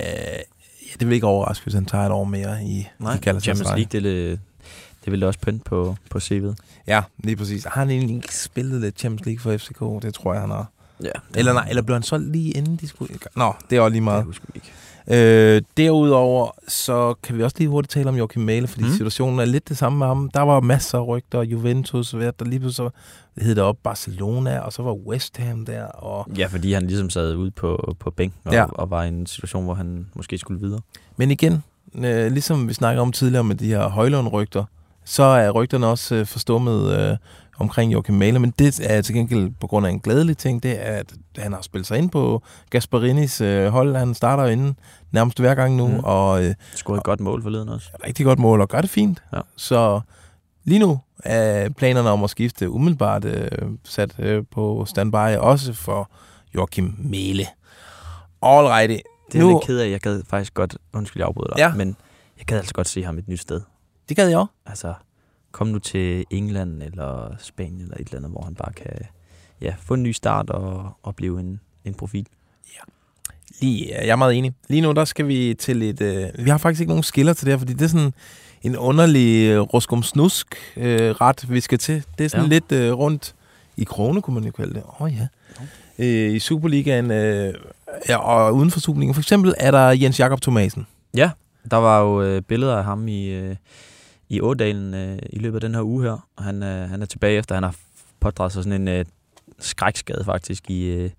[0.86, 3.40] ja, det vil ikke overraske, hvis han tager et år mere i, Nej, i Galatasaray.
[3.40, 4.40] Champions League, det,
[5.04, 6.54] det vil også pynt på, på CV'et.
[6.86, 7.64] Ja, lige præcis.
[7.64, 10.02] Har han egentlig ikke spillet lidt Champions League for FCK?
[10.02, 10.70] Det tror jeg, han har.
[11.02, 13.18] Ja, Eller nej, eller blev han solgt lige inden de skulle...
[13.36, 14.18] Nå, det er også lige meget.
[14.18, 14.72] Det husker ikke.
[15.10, 18.90] Øh, derudover, så kan vi også lige hurtigt tale om Joachim Mæle, fordi Mm.
[18.90, 20.30] situationen er lidt det samme med ham.
[20.34, 22.90] Der var masser af rygter, Juventus, der lige pludselig
[23.36, 26.26] så hed det op Barcelona, og så var West Ham der, og...
[26.38, 28.64] Ja, fordi han ligesom sad ude på, på bænken og, Ja.
[28.64, 30.80] og var i en situation, hvor han måske skulle videre.
[31.16, 31.62] Men igen,
[31.94, 34.64] øh, ligesom vi snakker om tidligere med de her Højlund-rygter,
[35.04, 37.16] så er rygterne også øh, forstummet øh,
[37.58, 40.86] omkring Joachim Mæle, men det er til gengæld på grund af en glædelig ting, det
[40.86, 43.96] er, at han har spillet sig ind på Gasparinis øh, hold.
[43.96, 44.78] Han starter jo inden
[45.10, 45.98] nærmest hver gang nu, Mm.
[46.04, 47.88] og øh, Scorede et godt mål forleden også.
[48.06, 49.22] rigtig godt mål, og gør det fint.
[49.32, 49.40] Ja.
[49.56, 50.00] Så
[50.64, 53.48] lige nu er planerne om at skifte umiddelbart øh,
[53.84, 56.10] sat øh, på standby, også for
[56.54, 57.46] Joachim Mæle.
[58.42, 59.02] Alrighty.
[59.32, 59.90] Det er nu, lidt ked af.
[59.90, 61.74] Jeg gad faktisk godt, undskyld jeg afbryder dig, Ja.
[61.74, 61.96] men
[62.38, 63.60] jeg gad altså godt se ham et nyt sted.
[64.08, 64.50] Det gad jeg også.
[64.66, 64.94] Altså,
[65.56, 68.92] kom nu til England eller Spanien eller et eller andet, hvor han bare kan
[69.60, 72.26] ja, få en ny start og, og blive en, en profil.
[73.60, 74.52] Lige, jeg er meget enig.
[74.68, 76.00] Lige nu, der skal vi til et...
[76.00, 78.12] Øh, vi har faktisk ikke nogen skiller til det her, fordi det er sådan
[78.62, 80.46] en underlig øh, ruskum snusk
[80.76, 82.04] øh, ret, vi skal til.
[82.18, 82.54] Det er sådan Ja.
[82.54, 82.54] ja.
[82.54, 83.34] lidt øh, rundt
[83.76, 84.82] I krone kunne man jo kalde det.
[84.82, 85.26] Åh oh, ja.
[85.98, 87.54] Øh, I Superligaen, øh,
[88.08, 89.14] ja, og uden for Superligaen.
[89.14, 90.86] For eksempel er der Jens Jakob Thomasen.
[91.14, 91.30] Ja,
[91.70, 93.56] der var jo øh, billeder af ham i, øh,
[94.28, 96.28] i Ådalen øh, i løbet af den her uge her.
[96.36, 97.76] Og han, øh, han er tilbage efter, han har
[98.20, 99.04] pådraget sig sådan en øh,
[99.58, 100.70] skrækskade faktisk.
[100.70, 101.10] I, øh,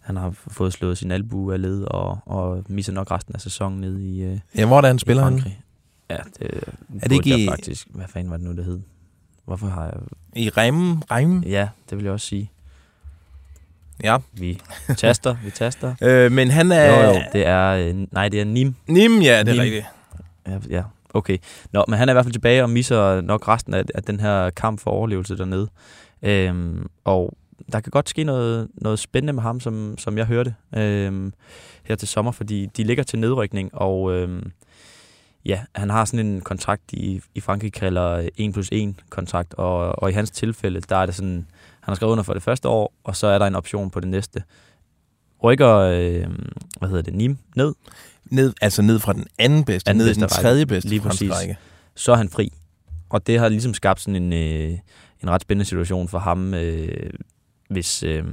[0.00, 3.80] han har fået slået sin albu af led og, og misser nok resten af sæsonen
[3.80, 5.22] nede i øh, Ja, hvor er det, han spiller?
[5.22, 5.60] Frankrig.
[6.10, 6.50] Ja, det
[7.02, 7.86] Er det ikke i- faktisk...
[7.90, 8.80] Hvad fanden var det nu, det hed?
[9.44, 9.94] Hvorfor har jeg...
[10.36, 11.02] I Reimen?
[11.10, 11.44] Reimen?
[11.44, 12.50] Ja, det vil jeg også sige.
[14.02, 14.16] Ja.
[14.32, 14.60] Vi
[14.96, 15.94] taster, vi taster.
[16.02, 17.04] Øh, men han er...
[17.06, 17.68] Jo, jo, det er...
[17.70, 18.74] Øh, nej, det er Nim.
[18.86, 19.60] Nim, ja, det er Nim.
[19.62, 19.84] rigtigt.
[20.46, 20.82] Ja, ja,
[21.14, 21.38] okay.
[21.72, 24.20] Nå, men han er i hvert fald tilbage og misser nok resten af, af den
[24.20, 25.68] her kamp for overlevelse dernede.
[26.22, 27.36] Øhm, og
[27.72, 31.32] der kan godt ske noget, noget spændende med ham, som, som jeg hørte øhm,
[31.84, 34.52] her til sommer, fordi de ligger til nedrykning, og øhm,
[35.44, 40.02] ja, han har sådan en kontrakt, i, i Frankrig kalder 1 plus 1 kontrakt, og,
[40.02, 41.46] og i hans tilfælde, der er det sådan,
[41.80, 44.00] han har skrevet under for det første år, og så er der en option på
[44.00, 44.42] det næste.
[45.44, 46.26] Rykker, øh,
[46.78, 47.74] hvad hedder det, Nim ned,
[48.32, 50.42] ned, altså ned fra den anden bedste, anden ned bedste den række.
[50.42, 51.32] tredje bedste Lige præcis.
[51.32, 51.56] række.
[51.94, 52.52] Så er han fri.
[53.10, 54.78] Og det har ligesom skabt sådan en, øh,
[55.22, 57.10] en ret spændende situation for ham, øh,
[57.68, 58.24] hvis, øh,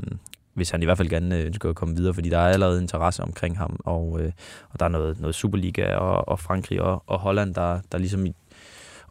[0.54, 2.82] hvis han i hvert fald gerne øh, ønsker at komme videre, fordi der er allerede
[2.82, 4.32] interesse omkring ham, og, øh,
[4.70, 8.26] og der er noget, noget Superliga og, og Frankrig og, og Holland, der, der ligesom
[8.26, 8.34] i,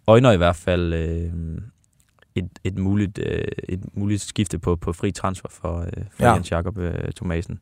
[0.07, 1.33] øjner i hvert fald øh,
[2.35, 6.33] et, et, muligt, øh, et muligt skifte på, på fri transfer for, øh, for ja.
[6.33, 7.59] Jens Jakob øh, Thomasen.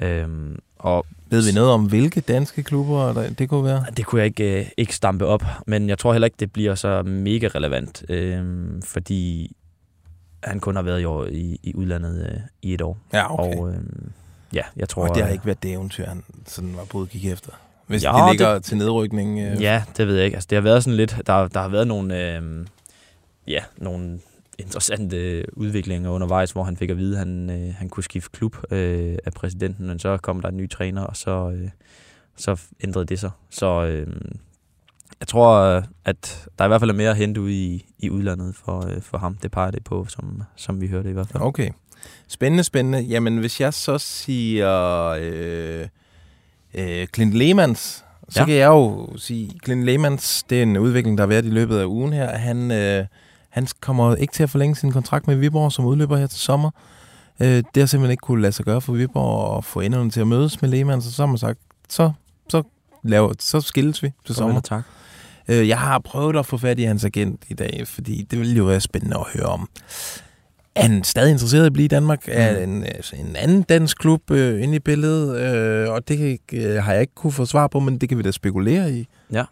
[0.00, 3.84] Øhm, og Ved vi noget om, hvilke danske klubber der, det kunne være?
[3.96, 6.74] det kunne jeg ikke, øh, ikke stampe op, men jeg tror heller ikke, det bliver
[6.74, 8.42] så mega relevant, øh,
[8.84, 9.52] fordi
[10.44, 12.98] han kun har været i, år, i, i udlandet øh, i et år.
[13.12, 13.56] Ja, okay.
[13.58, 13.74] Og øh,
[14.52, 15.08] ja, jeg tror...
[15.08, 17.50] Og det har øh, ikke været det eventyr, han sådan var på kigge efter.
[17.86, 19.40] Hvis Ja, de ligger det- til nedrykning.
[19.40, 20.34] Øh, Ja, det ved jeg ikke.
[20.36, 21.16] Altså, det har været sådan lidt...
[21.26, 22.34] Der, der har været nogle...
[22.36, 22.66] Øh,
[23.46, 24.20] ja, nogle
[24.60, 28.56] interessante udviklinger undervejs, hvor han fik at vide, at han, øh, han kunne skifte klub
[28.70, 31.68] øh, af præsidenten, men så kom der en ny træner, og så, øh,
[32.36, 33.30] så ændrede det sig.
[33.50, 34.06] Så øh,
[35.20, 38.54] jeg tror, at der i hvert fald er mere at hente ude i, i udlandet
[38.54, 39.36] for, øh, for ham.
[39.42, 41.42] Det peger det på, som, som vi hørte i hvert fald.
[41.42, 41.70] Okay.
[42.28, 42.98] Spændende, spændende.
[42.98, 45.88] Jamen, hvis jeg så siger øh,
[46.74, 48.46] øh, Clint Lehmans, så ja.
[48.46, 51.78] Kan jeg jo sige, Clint Lehmans, det er en udvikling, der har været i løbet
[51.78, 52.36] af ugen her.
[52.36, 53.06] Han, øh,
[53.50, 56.70] han kommer ikke til at forlænge sin kontrakt med Viborg, som udløber her til sommer.
[57.40, 60.20] Øh, det har simpelthen ikke kunne lade sig gøre for Viborg at få enderne til
[60.20, 62.12] at mødes med Lehmans, og så har man sagt, så,
[62.48, 62.62] så,
[63.02, 64.60] laver, så skilles vi til sommer.
[64.60, 64.82] tak.
[65.48, 68.56] Øh, jeg har prøvet at få fat i hans agent i dag, fordi det ville
[68.56, 69.68] jo være spændende at høre om.
[70.74, 72.26] Er han stadig interesseret i at blive i Danmark?
[72.26, 72.32] Mm.
[72.36, 75.40] Er en, altså en anden dansk klub øh, inde i billedet?
[75.40, 78.18] Øh, og det kan, øh, har jeg ikke kunne få svar på, men det kan
[78.18, 79.08] vi da spekulere i.
[79.32, 79.44] Ja.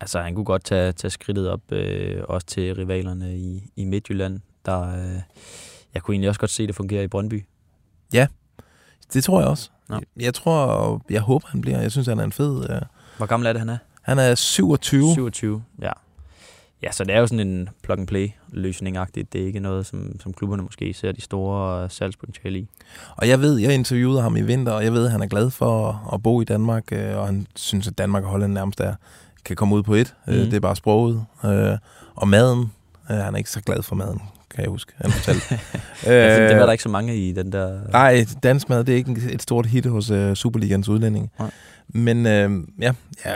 [0.00, 4.40] Altså, han kunne godt tage, tage skridtet op, øh, også til rivalerne i, i Midtjylland.
[4.66, 5.20] Der, øh,
[5.94, 7.44] jeg kunne egentlig også godt se, det fungerer i Brøndby.
[8.12, 8.26] Ja,
[9.12, 9.70] det tror jeg også.
[9.88, 9.94] Nå.
[9.94, 11.80] Jeg, jeg tror, jeg håber, han bliver.
[11.80, 12.70] Jeg synes, han er en fed...
[12.70, 12.80] Øh,
[13.16, 13.78] Hvor gammel er det, han er?
[14.02, 15.14] han er 27.
[15.14, 15.90] 27, ja.
[16.82, 19.32] Ja, så det er jo sådan en plug-and-play-løsning-agtigt.
[19.32, 22.68] Det er ikke noget, som, som klubberne måske ser de store salgspotentiale i.
[23.16, 25.50] Og jeg ved, jeg interviewede ham i vinter, og jeg ved, at han er glad
[25.50, 28.94] for at bo i Danmark, øh, og han synes, at Danmark og Holland nærmest er,
[29.46, 30.14] kan komme ud på et.
[30.26, 30.32] Mm.
[30.32, 30.42] Mhm.
[30.44, 31.24] Det er bare sproget.
[31.44, 31.78] Øh,
[32.14, 32.72] og maden,
[33.10, 34.20] øh, han er ikke så glad for maden,
[34.54, 34.92] kan jeg huske.
[34.96, 35.58] Han fortalte.
[36.06, 36.12] Øh,
[36.48, 37.78] det var der ikke så mange i den der...
[37.92, 41.30] Nej, dansk mad, det er ikke et stort hit hos øh, Superligans udlændinge.
[41.38, 41.50] Nej.
[41.88, 42.92] Men øh, ja,
[43.24, 43.32] ja,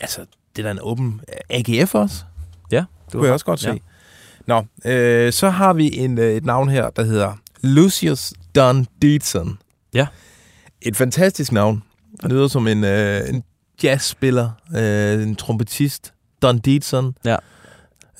[0.00, 0.20] altså,
[0.56, 1.20] det er da en åben...
[1.50, 2.24] AGF også?
[2.72, 3.70] Ja, Det kunne jeg også godt se.
[3.70, 3.76] Ja.
[4.46, 7.32] Nå, øh, så har vi en, øh, et navn her, der hedder
[7.62, 9.58] Lucius Don Deedson.
[9.94, 10.06] Ja.
[10.82, 11.82] Et fantastisk navn.
[12.22, 13.42] Det lyder som en, øh, en
[13.82, 16.12] jazzspiller, øh, en trompetist.
[16.42, 17.14] Don Deedson.
[17.24, 17.36] Ja.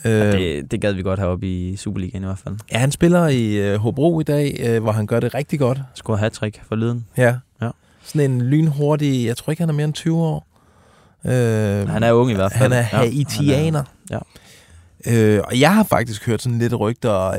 [0.04, 2.56] Øh, Det, det gad vi godt have op i Superligaen i hvert fald.
[2.72, 5.78] ja, han spiller i øh, Hobro i dag, øh, hvor han gør det rigtig godt.
[5.94, 7.06] Score hat forleden.
[7.16, 7.36] Ja.
[7.62, 7.70] Ja.
[8.04, 10.46] Sådan en lynhurtig, jeg tror ikke, han er mere end 20 år.
[11.24, 12.72] Øh, Han er ung i hvert fald.
[12.72, 13.84] Han er Ja, haitianer.
[14.10, 14.18] Ja.
[15.06, 17.36] Øh, og jeg har faktisk hørt sådan lidt rygter, øh,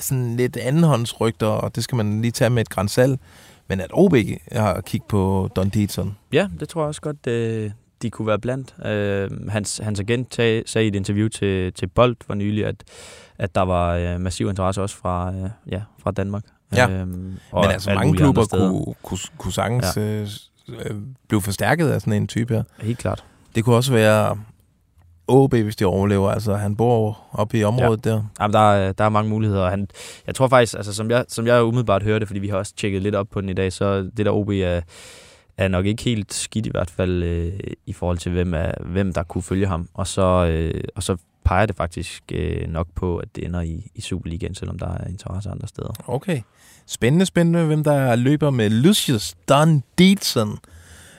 [0.00, 3.18] sådan lidt andenhåndsrygter, og det skal man lige tage med et grænsal.
[3.68, 4.14] Men at OB
[4.52, 6.16] har kigget på Don Deedson.
[6.32, 7.70] Ja, det tror jeg også godt, øh,
[8.02, 8.86] de kunne være blandt.
[8.86, 12.84] Øh, hans, hans agent tag, sagde i et interview til, til Bold for nylig, at,
[13.38, 16.42] at der var øh, massiv interesse også fra, øh, ja, fra Danmark.
[16.74, 16.90] Ja.
[16.90, 20.74] Øhm, Men altså mange klubber kunne, kunne, kunne sagtens ja.
[20.74, 20.96] øh,
[21.28, 22.62] blive forstærket af sådan en type her.
[22.80, 23.24] Helt klart.
[23.54, 24.38] Det kunne også være
[25.28, 26.30] OB, hvis de overlever.
[26.30, 28.10] Altså, han bor oppe i området ja.
[28.10, 28.22] der.
[28.40, 29.62] Jamen, der, er, der er mange muligheder.
[29.62, 29.88] og Han,
[30.26, 33.02] jeg tror faktisk, altså, som, jeg, som jeg umiddelbart hørte, fordi vi har også tjekket
[33.02, 34.80] lidt op på den i dag, så det der OB er,
[35.58, 37.52] er nok ikke helt skidt i hvert fald øh,
[37.86, 39.88] i forhold til, hvem, er, hvem der kunne følge ham.
[39.94, 43.90] Og så, øh, og så peger det faktisk øh, nok på, at det ender i,
[43.94, 45.92] i Superligaen, selvom der er interesse andre steder.
[46.06, 46.40] Okay.
[46.86, 49.82] Spændende, spændende, hvem der løber med Lucius Dunn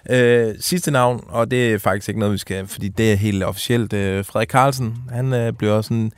[0.09, 3.43] Øh, sidste navn, og det er faktisk ikke noget, vi skal, fordi det er helt
[3.43, 3.93] officielt.
[3.93, 6.11] Øh, Frederik Carlsen, han øh, bliver også sådan...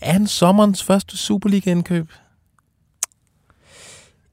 [0.00, 2.08] Er han sommerens første Superliga-indkøb?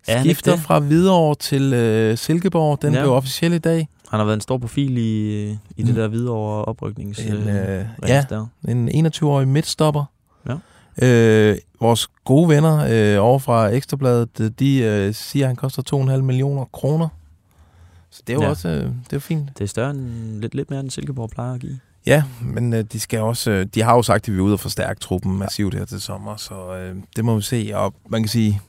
[0.07, 0.59] Er han Skifter det?
[0.61, 2.81] fra Hvidovre til øh, Silkeborg.
[2.81, 2.99] Den Ja.
[2.99, 3.03] ja.
[3.05, 3.87] blev officiel i dag.
[4.09, 5.93] Han har været en stor profil i, i det Mm.
[5.95, 8.45] der videre opryknings En, øh, øh, ja, der.
[8.67, 10.03] en 21-årig midtstopper.
[10.49, 10.55] Ja.
[11.07, 12.85] Øh, vores gode venner
[13.17, 15.81] øh, over fra Ekstrabladet, de øh, siger, at han koster
[16.15, 17.07] 2,5 millioner kroner.
[18.15, 18.49] Så det er jo Ja.
[18.49, 19.49] også øh, det er jo fint.
[19.57, 21.79] Det er større end, lidt, lidt mere end Silkeborg plejer at give.
[22.05, 24.53] Ja, men øh, de skal også, øh, de har jo sagt, at de vil ud
[24.53, 27.71] og forstærke truppen massivt her til sommer, så øh, det må vi se.
[27.73, 28.61] Og man kan sige,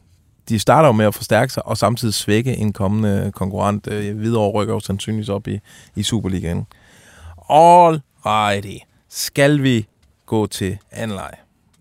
[0.48, 3.86] de starter jo med at forstærke sig, og samtidig svække en kommende konkurrent.
[3.90, 5.58] Øh, Hvidovre rykker jo sandsynligvis op i,
[5.96, 6.66] i Superligaen.
[7.50, 8.76] All righty.
[9.08, 9.86] Skal vi
[10.26, 11.30] gå til anden leg?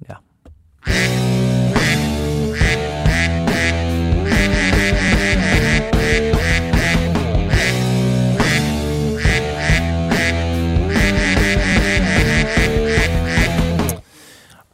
[0.10, 1.25] Ja.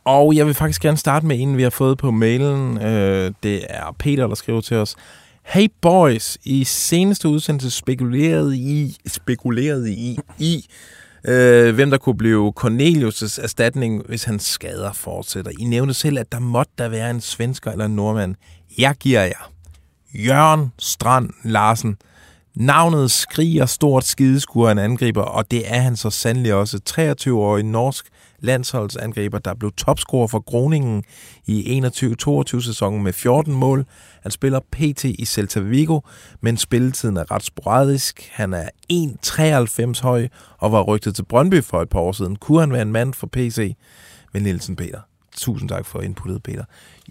[0.05, 2.81] Og jeg vil faktisk gerne starte med en, vi har fået på mailen.
[2.81, 4.95] Øh, det er Peter, der skriver til os.
[5.45, 10.65] Hey boys, i seneste udsendelse spekulerede I, spekulerede I, i
[11.23, 15.51] øh, hvem der kunne blive Cornelius' erstatning, hvis hans skader fortsætter.
[15.59, 18.35] I nævnte selv, at der måtte der være en svensker eller en nordmand.
[18.77, 19.51] Jeg giver jer.
[20.13, 21.97] Jørgen Strand Larsen.
[22.55, 26.79] Navnet skriger stort skideskur en angriber, og det er han så sandelig også.
[26.89, 28.05] 23-årig norsk
[28.41, 31.03] landsholdsangriber, der blev topscorer for Groningen
[31.45, 31.79] i
[32.57, 33.85] 21-22 sæsonen med 14 mål.
[34.21, 35.99] Han spiller PT i Celta Vigo,
[36.41, 38.29] men spilletiden er ret sporadisk.
[38.33, 40.27] Han er 1,93 høj
[40.57, 42.35] og var rygtet til Brøndby for et par år siden.
[42.35, 43.75] Kunne han være en mand for PC?
[44.33, 44.99] Men Nielsen Peter.
[45.37, 46.63] Tusind tak for inputtet, Peter.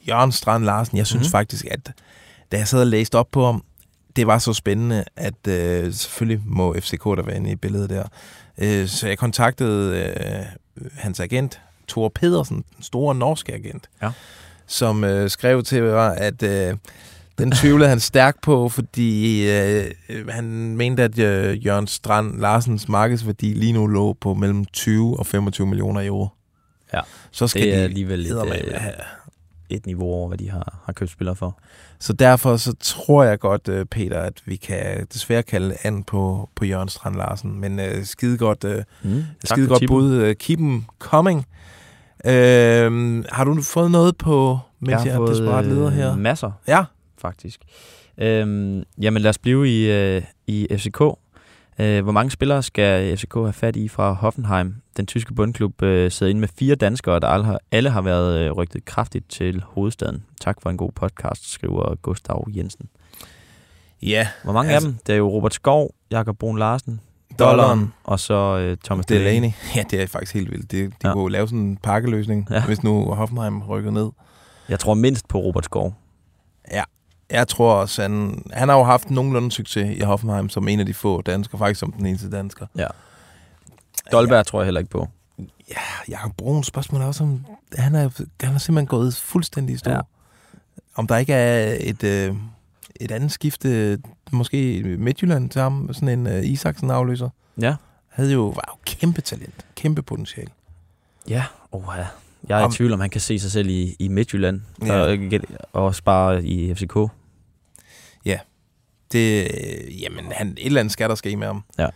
[0.09, 1.31] Jørgen Strand Larsen, jeg synes mm.
[1.31, 1.93] faktisk, at
[2.53, 3.64] da jeg sad og læste op på ham,
[4.16, 8.05] det var så spændende, at øh, selvfølgelig må FCK der være inde i billedet der.
[8.59, 10.45] Øh, så jeg kontaktede øh,
[10.95, 14.11] hans agent, Thor Pedersen, den store norske agent, Ja.
[14.66, 16.76] som øh, skrev til mig, at øh,
[17.39, 20.45] den tvivlede han stærkt på, fordi øh, øh, han
[20.76, 25.66] mente, at øh, Jørgen Strand Larsens markedsværdi lige nu lå på mellem 20 og 25
[25.66, 26.28] millioner euro.
[26.95, 27.01] Ja,
[27.31, 28.81] Så skal det er de alligevel eddermame øh,
[29.71, 31.59] et niveau over, hvad de har, har købt spillere for.
[31.99, 36.49] Så derfor så tror jeg godt, øh, Peter, at vi kan desværre kalde an på,
[36.55, 37.61] på Jørgen Strand Larsen.
[37.61, 40.12] Men øh, skide godt, øh, Mm, skide godt bud.
[40.14, 41.47] Øh, keep them coming.
[42.25, 46.12] Øh, har du fået noget på, mens jeg, jeg er desperat leder her?
[46.12, 46.85] øh, masser, Ja.
[47.18, 47.61] faktisk.
[48.18, 51.01] Øhm, jamen lad os blive i, øh, i FCK.
[51.81, 54.74] Øh, hvor mange spillere skal FCK have fat i fra Hoffenheim?
[54.97, 58.39] Den tyske bundklub øh, sidder inde med fire danskere, der alle har, alle har været
[58.39, 60.24] øh, rygtet kraftigt til hovedstaden.
[60.41, 62.89] Tak for en god podcast, skriver Gustav Jensen.
[64.03, 64.28] Ja.
[64.45, 65.01] Hvor mange altså- af dem?
[65.07, 67.01] Det er jo Robert Skov, Jakob Brun Larsen,
[67.39, 67.59] Dollaren.
[67.59, 69.28] Dollaren, og så øh, Thomas Delaney.
[69.31, 69.51] Delaney.
[69.76, 70.72] Ja, det er faktisk helt vildt.
[70.72, 71.12] De, de Ja.
[71.12, 72.64] kunne lave sådan en pakkeløsning, ja.
[72.66, 74.09] hvis nu Hoffenheim rykker ned.
[74.68, 75.95] Jeg tror mindst på Robert Skov.
[77.31, 80.81] Ja, jeg tror også, han, han har jo haft nogenlunde succes i Hoffenheim som en
[80.81, 82.66] af de få danskere, faktisk som den eneste dansker.
[82.76, 82.87] Ja.
[84.12, 84.43] Dolberg ja.
[84.43, 85.09] tror jeg heller ikke på.
[86.09, 87.45] Jakob Bruns spørgsmål er også, om
[87.78, 88.09] han er,
[88.43, 89.91] han er simpelthen gået fuldstændig i stå.
[89.91, 89.97] Ja.
[89.97, 90.03] Ja.
[90.95, 92.35] Om der ikke er et, øh,
[93.01, 93.99] et andet skifte,
[94.31, 97.28] måske i Midtjylland til ham, sådan en øh, Isaksen afløser.
[97.61, 97.74] Ja.
[98.09, 100.51] Havde jo, var jo kæmpe talent, kæmpe potentiale.
[101.28, 102.07] Ja, oh, ja.
[102.49, 105.01] Jeg er Om- i tvivl om, han kan se sig selv i, i Midtjylland Ja.
[105.01, 105.18] og,
[105.72, 106.97] og også bare i FCK.
[109.13, 109.49] Det,
[110.03, 111.65] jamen, han, et eller andet skal der ske med ham.
[111.79, 111.87] Ja.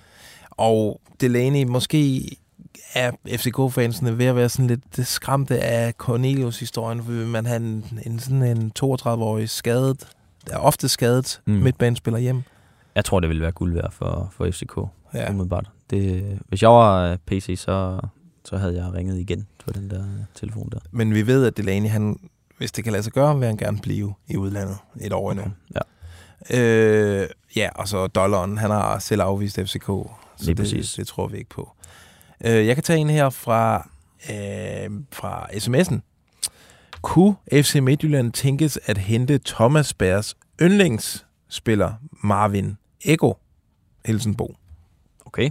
[0.50, 2.28] Og Delaney, måske
[2.94, 8.18] er FCK-fansene ved at være sådan lidt skræmte af Cornelius-historien, vil man have en, en
[8.18, 10.08] sådan en 32-årig skadet,
[10.46, 11.52] der er ofte skadet Mm.
[11.54, 12.42] midtbanespiller hjem.
[12.94, 14.76] Jeg tror, det ville være guld værd for, for FCK.
[15.14, 15.30] Ja.
[15.30, 15.70] Umiddelbart.
[15.90, 18.00] Det, hvis jeg var øh, PC, så,
[18.44, 20.78] så havde jeg ringet igen på den der øh, telefon der.
[20.90, 22.16] Men vi ved, at Delaney, han,
[22.58, 25.44] hvis det kan lade sig gøre, vil han gerne blive i udlandet et år endnu.
[25.74, 25.80] Ja.
[26.50, 27.26] Øh,
[27.56, 30.08] ja, og så dollaren, han har selv afvist FCK, så
[30.38, 30.92] Lige det, præcis.
[30.92, 31.72] det tror vi ikke på.
[32.44, 33.88] Øh, jeg kan tage en her fra,
[34.30, 36.00] øh, fra sms'en.
[37.02, 41.92] Kunne FC Midtjylland tænkes at hente Thomas Bærs yndlingsspiller
[42.24, 43.32] Marvin Ego
[44.06, 44.54] Helsenbo?
[45.26, 45.50] Okay.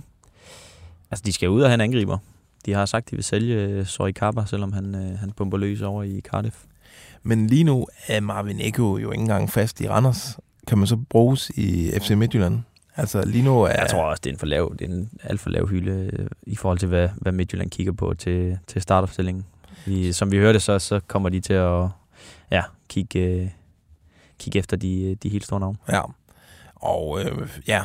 [1.12, 2.18] Altså, de skal ud og have en angriber.
[2.66, 5.82] De har sagt, de vil sælge øh, Sorry Kappa, selvom han, øh, han bomber løs
[5.82, 6.56] over i Cardiff.
[7.24, 10.38] Men lige nu er Marvin Ego jo ikke engang fast i Randers.
[10.68, 12.60] Kan man så bruges i FC Midtjylland?
[12.96, 13.68] Altså lige nu er...
[13.70, 16.10] Jeg tror også, det er en for lav, det er en alt for lav hylde
[16.14, 19.46] øh, i forhold til, hvad, hvad Midtjylland kigger på til, til startopstillingen.
[19.86, 21.88] Vi, som vi hørte, så, så kommer de til at
[22.52, 23.48] ja, kigge, øh,
[24.40, 25.78] kigge efter de, de helt store navne.
[25.92, 26.02] Ja.
[26.76, 27.82] Og øh, ja,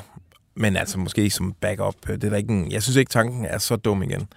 [0.55, 1.95] men altså måske som backup.
[2.09, 4.29] øh, Det er der ikke en, jeg synes ikke, tanken er så dum igen.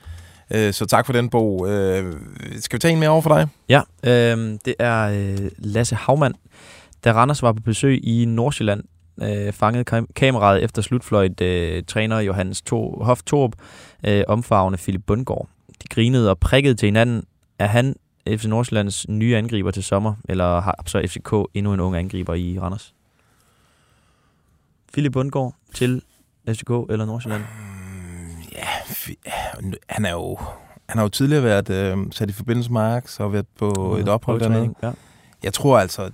[0.51, 1.69] Øh, så tak for den bog.
[1.69, 2.15] Øh,
[2.59, 3.47] skal vi tage en mere over for dig?
[3.69, 6.33] Ja, øh, det er øh, Lasse Havmand.
[7.03, 8.83] Da Randers var på besøg i Nordsjælland,
[9.21, 13.51] øh, fangede kam- kameraet efter slutfløjt øh, træner Johannes to- Hoff Torp
[14.05, 15.47] øh, omfavne Philip Bundgaard.
[15.83, 17.23] De grinede og prikkede til hinanden.
[17.59, 17.95] Er han
[18.27, 22.59] FC Nordsjællands nye angriber til sommer, eller har så FCK endnu en ung angriber i
[22.59, 22.93] Randers?
[24.93, 26.01] Philip Bundgaard til
[26.49, 27.43] FCK eller Nordsjælland?
[28.51, 29.31] Ja, fi- ja,
[29.89, 30.37] han er jo...
[30.89, 34.01] Han har jo tidligere været øh, sat i forbindelse med Ajax og været på Ja,
[34.01, 34.73] et ophold dernede.
[34.83, 34.91] ja.
[35.43, 36.11] Jeg tror altså,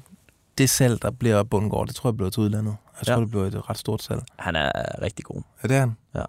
[0.58, 2.76] det salg, der bliver Bundgaard, det tror jeg bliver til udlandet.
[3.00, 3.20] Jeg tror, Ja.
[3.22, 4.22] det bliver et ret stort salg.
[4.40, 5.42] Han er rigtig god.
[5.62, 5.96] Er det er han?
[6.16, 6.22] Ja.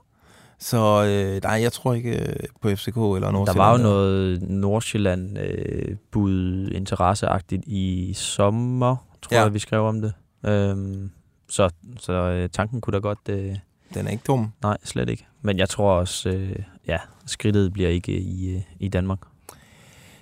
[0.59, 3.47] Så øh, nej, jeg tror ikke øh, på FCK eller Nordsjælland.
[3.47, 9.39] Der var jo noget Nordsjælland øh, bud interesseagtigt i sommer, tror Ja.
[9.39, 9.43] ja.
[9.45, 10.13] jeg, vi skrev om det.
[10.47, 11.11] Øhm,
[11.49, 11.71] så
[12.01, 13.19] så øh, tanken kunne da godt...
[13.29, 13.57] Øh,
[13.95, 14.53] Den er ikke dum.
[14.63, 15.27] Nej, slet ikke.
[15.43, 16.57] Men jeg tror også, øh,
[16.87, 19.19] ja, skridtet bliver ikke i, øh, i Danmark.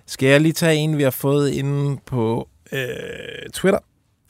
[0.06, 2.78] Skal jeg lige tage en, vi har fået inde på øh,
[3.52, 3.78] Twitter?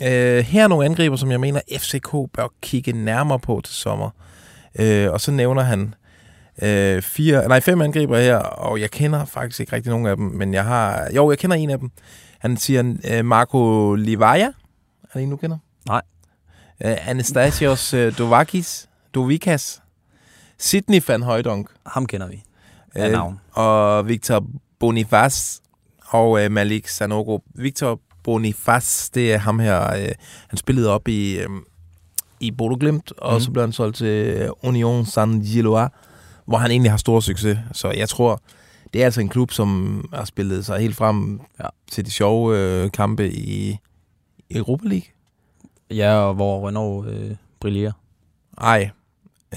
[0.02, 4.10] Øh, her er nogle angriber, som jeg mener, FCK bør kigge nærmere på til sommer.
[4.78, 5.94] Øh, og så nævner han
[6.62, 10.26] øh, fire, nej, fem angriber her, og jeg kender faktisk ikke rigtig nogen af dem,
[10.26, 11.90] men jeg har, jo, jeg kender en af dem.
[12.38, 14.46] Han siger øh, Marco Livaja.
[15.02, 15.58] Er det en, du kender?
[15.86, 16.02] Nej.
[16.84, 18.88] Øh, Anastasios øh, Dovakis.
[19.14, 19.82] Dovikas.
[20.58, 21.70] Sydney van Højdonk.
[21.86, 22.42] Ham kender vi.
[22.94, 23.40] Af navn.
[23.52, 24.46] Og Victor
[24.78, 25.58] Bonifaz
[26.06, 27.38] og øh, Malik Sanogo.
[27.54, 29.94] Victor Bonifaz, det er ham her.
[29.96, 30.08] Øh,
[30.48, 31.48] han spillede op i, øh,
[32.40, 33.40] i Bodo Glimt, og Mhm.
[33.40, 35.88] så blev han solgt til øh, Union San Giloa,
[36.46, 37.58] hvor han egentlig har stor succes.
[37.72, 38.40] Så jeg tror,
[38.92, 41.66] det er altså en klub, som har spillet sig helt frem ja.
[41.90, 43.78] til de sjove øh, kampe i
[44.50, 45.06] Europa League.
[45.90, 47.92] Ja, og hvor Renault øh, brillerer.
[48.60, 48.90] Ej,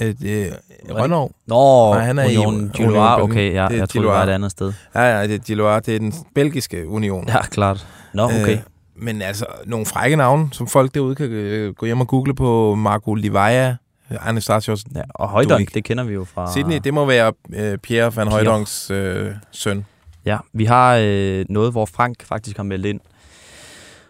[0.02, 0.58] øh, det,
[0.96, 1.32] Renault.
[1.48, 4.14] Nå, Nej, han er i Union Gilois, Union okay, ja, Det er jeg troede, det
[4.14, 4.28] var Gilois.
[4.30, 4.74] et andet sted.
[4.96, 7.28] Ja, ja, det Gilois, det er den belgiske union.
[7.28, 7.88] Ja, klart.
[8.14, 8.58] Nå, okay.
[8.58, 8.60] Øh,
[8.96, 12.76] men altså, nogle frække navne, som folk derude kan øh, gå hjem og google på
[12.76, 13.76] Marco Livaja,
[14.22, 14.84] Anastasios.
[14.96, 16.52] Ja, og Højdonk, det kender vi jo fra...
[16.52, 18.30] Sydney, det må være øh, Pierre van Pierre.
[18.30, 19.86] Højdonks øh, søn.
[20.26, 23.00] Ja, vi har øh, noget, hvor Frank faktisk har meldt ind.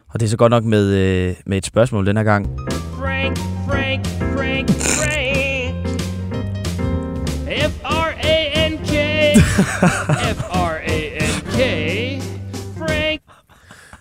[0.10, 2.48] Og det er så godt nok med, øh, med et spørgsmål den her gang.
[2.98, 5.10] Frank, Frank, Frank, Frank.
[7.48, 8.92] F-R-A-N-K.
[10.38, 10.59] F-R-A-N-K.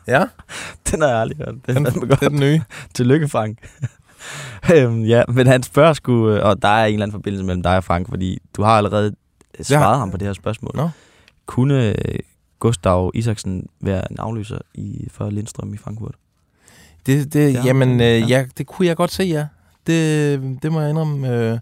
[0.08, 0.24] Ja.
[0.90, 1.54] Den har jeg aldrig hørt.
[1.66, 2.20] Det er, Den- godt.
[2.20, 2.60] det er den nye.
[2.94, 3.58] Tillykke, Frank.
[4.74, 7.62] øhm, ja, men han spørger sgu, øh, og der er en eller anden forbindelse mellem
[7.62, 9.14] dig og Frank, fordi du har allerede
[9.62, 9.98] svaret Ja.
[9.98, 10.72] ham på det her spørgsmål.
[10.74, 10.88] Nå.
[11.46, 11.94] Kunne øh,
[12.58, 16.14] Gustav Isaksen være en afløser i, for Lindstrøm i Frankfurt?
[17.06, 18.16] Det, det, har jamen, øh, ja.
[18.26, 19.46] ja, det kunne jeg godt se, ja.
[19.86, 21.28] Det, det må jeg indrømme.
[21.34, 21.58] Øh,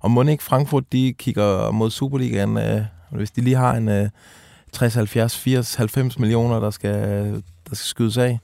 [0.00, 4.08] og må ikke Frankfurt, de kigger mod Superligaen, øh, hvis de lige har en øh,
[4.72, 8.38] 60, 70, 80, 90 millioner, der skal, der skal skydes af.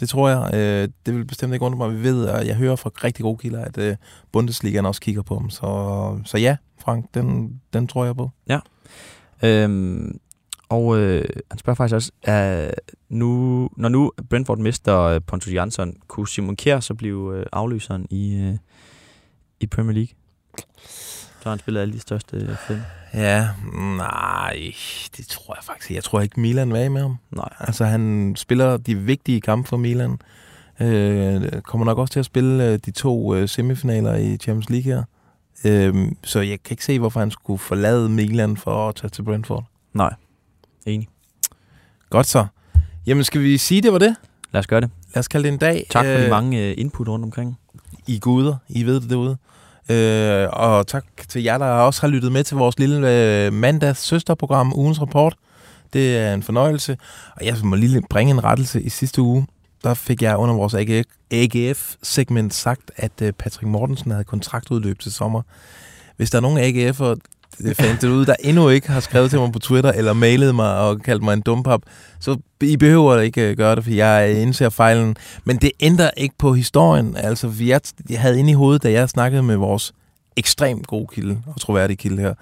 [0.00, 0.54] Det tror jeg.
[0.54, 1.98] Øh, det vil bestemt ikke undre mig.
[1.98, 3.96] Vi ved, og jeg hører fra rigtig gode kilder, at øh,
[4.32, 5.50] Bundesligaen også kigger på dem.
[5.50, 8.30] Så, så ja, Frank, den, den tror jeg på.
[8.48, 8.58] Ja.
[9.42, 10.20] Øhm,
[10.68, 12.70] og øh, han spørger faktisk også, er
[13.08, 18.06] nu, når nu Brentford mister øh, Pontus Jansson, kunne Simon Kjær så blive øh, afløseren
[18.10, 18.56] i, øh,
[19.60, 20.14] i Premier League?
[21.46, 22.80] Så han spillet alle de største fem.
[23.14, 23.48] Ja,
[23.96, 24.72] nej,
[25.16, 25.90] det tror jeg faktisk.
[25.90, 27.16] Jeg tror ikke, Milan af med ham.
[27.30, 27.48] Nej.
[27.60, 30.18] Altså, han spiller de vigtige kampe for Milan.
[30.80, 34.92] Øh, kommer nok også til at spille øh, de to øh, semifinaler i Champions League
[34.92, 35.02] her.
[35.64, 39.22] Øh, så jeg kan ikke se, hvorfor han skulle forlade Milan for at tage til
[39.22, 39.64] Brentford.
[39.92, 40.14] Nej,
[40.86, 41.08] enig.
[42.10, 42.46] Godt så.
[43.06, 44.16] Jamen, skal vi sige, det var det?
[44.52, 44.90] Lad os gøre det.
[45.14, 45.86] Lad os kalde det en dag.
[45.90, 47.58] Tak for de Øh, mange øh, input rundt omkring.
[48.06, 48.56] I guder.
[48.68, 49.36] I ved det derude.
[49.88, 54.00] Øh, og tak til jer, der også har lyttet med til vores lille øh, mandags
[54.00, 55.36] søsterprogram, Ugens Rapport.
[55.92, 56.96] Det er en fornøjelse.
[57.36, 59.46] Og jeg må lige bringe en rettelse i sidste uge.
[59.84, 60.74] Der fik jeg under vores
[61.30, 65.42] AGF-segment sagt, at øh, Patrick Mortensen havde kontraktudløb til sommer.
[66.16, 67.14] Hvis der er nogen AGF'er
[67.74, 71.00] fans derude, der endnu ikke har skrevet til mig på Twitter, eller mailet mig og
[71.00, 71.80] kaldt mig en dumpap,
[72.20, 75.16] så I behøver ikke øh, gøre det, for jeg indser fejlen.
[75.44, 77.16] Men det ændrer ikke på historien.
[77.16, 79.92] Altså, jeg, havde inde i hovedet, da jeg snakkede med vores
[80.36, 82.34] ekstremt gode kilde, og troværdige kilde her,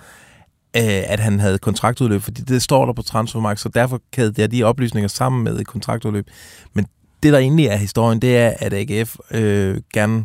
[0.76, 4.52] øh, at han havde kontraktudløb, fordi det står der på Transfermarkt, så derfor kædede jeg
[4.52, 6.26] de oplysninger sammen med et kontraktudløb.
[6.72, 6.86] Men
[7.22, 10.24] det, der egentlig er historien, det er, at AGF øh, gerne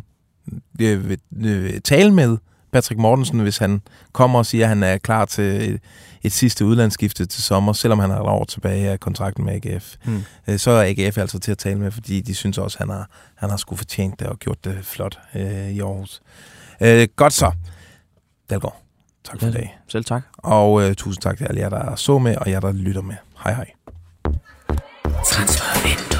[0.80, 2.36] øh, vil, øh, tale med
[2.72, 5.80] Patrick Mortensen, hvis han kommer og siger, at han er klar til et,
[6.22, 9.94] et sidste udlandsskifte til sommer, selvom han har et år tilbage af kontrakten med AGF.
[10.04, 10.22] Mm.
[10.48, 12.96] Øh, så er AGF altså til at tale med, fordi de synes også, at han
[12.96, 16.22] har, han har sgu fortjent det og gjort det flot øh, i Aarhus.
[16.80, 17.52] Øh, godt så.
[18.50, 18.82] Dalgaard,
[19.24, 19.78] tak for i dag.
[19.88, 20.22] Selv tak.
[20.36, 23.16] Og øh, tusind tak til alle jer, der så med, og jer, der lytter med.
[23.44, 23.70] Hej hej.
[25.24, 26.19] Transfervindue.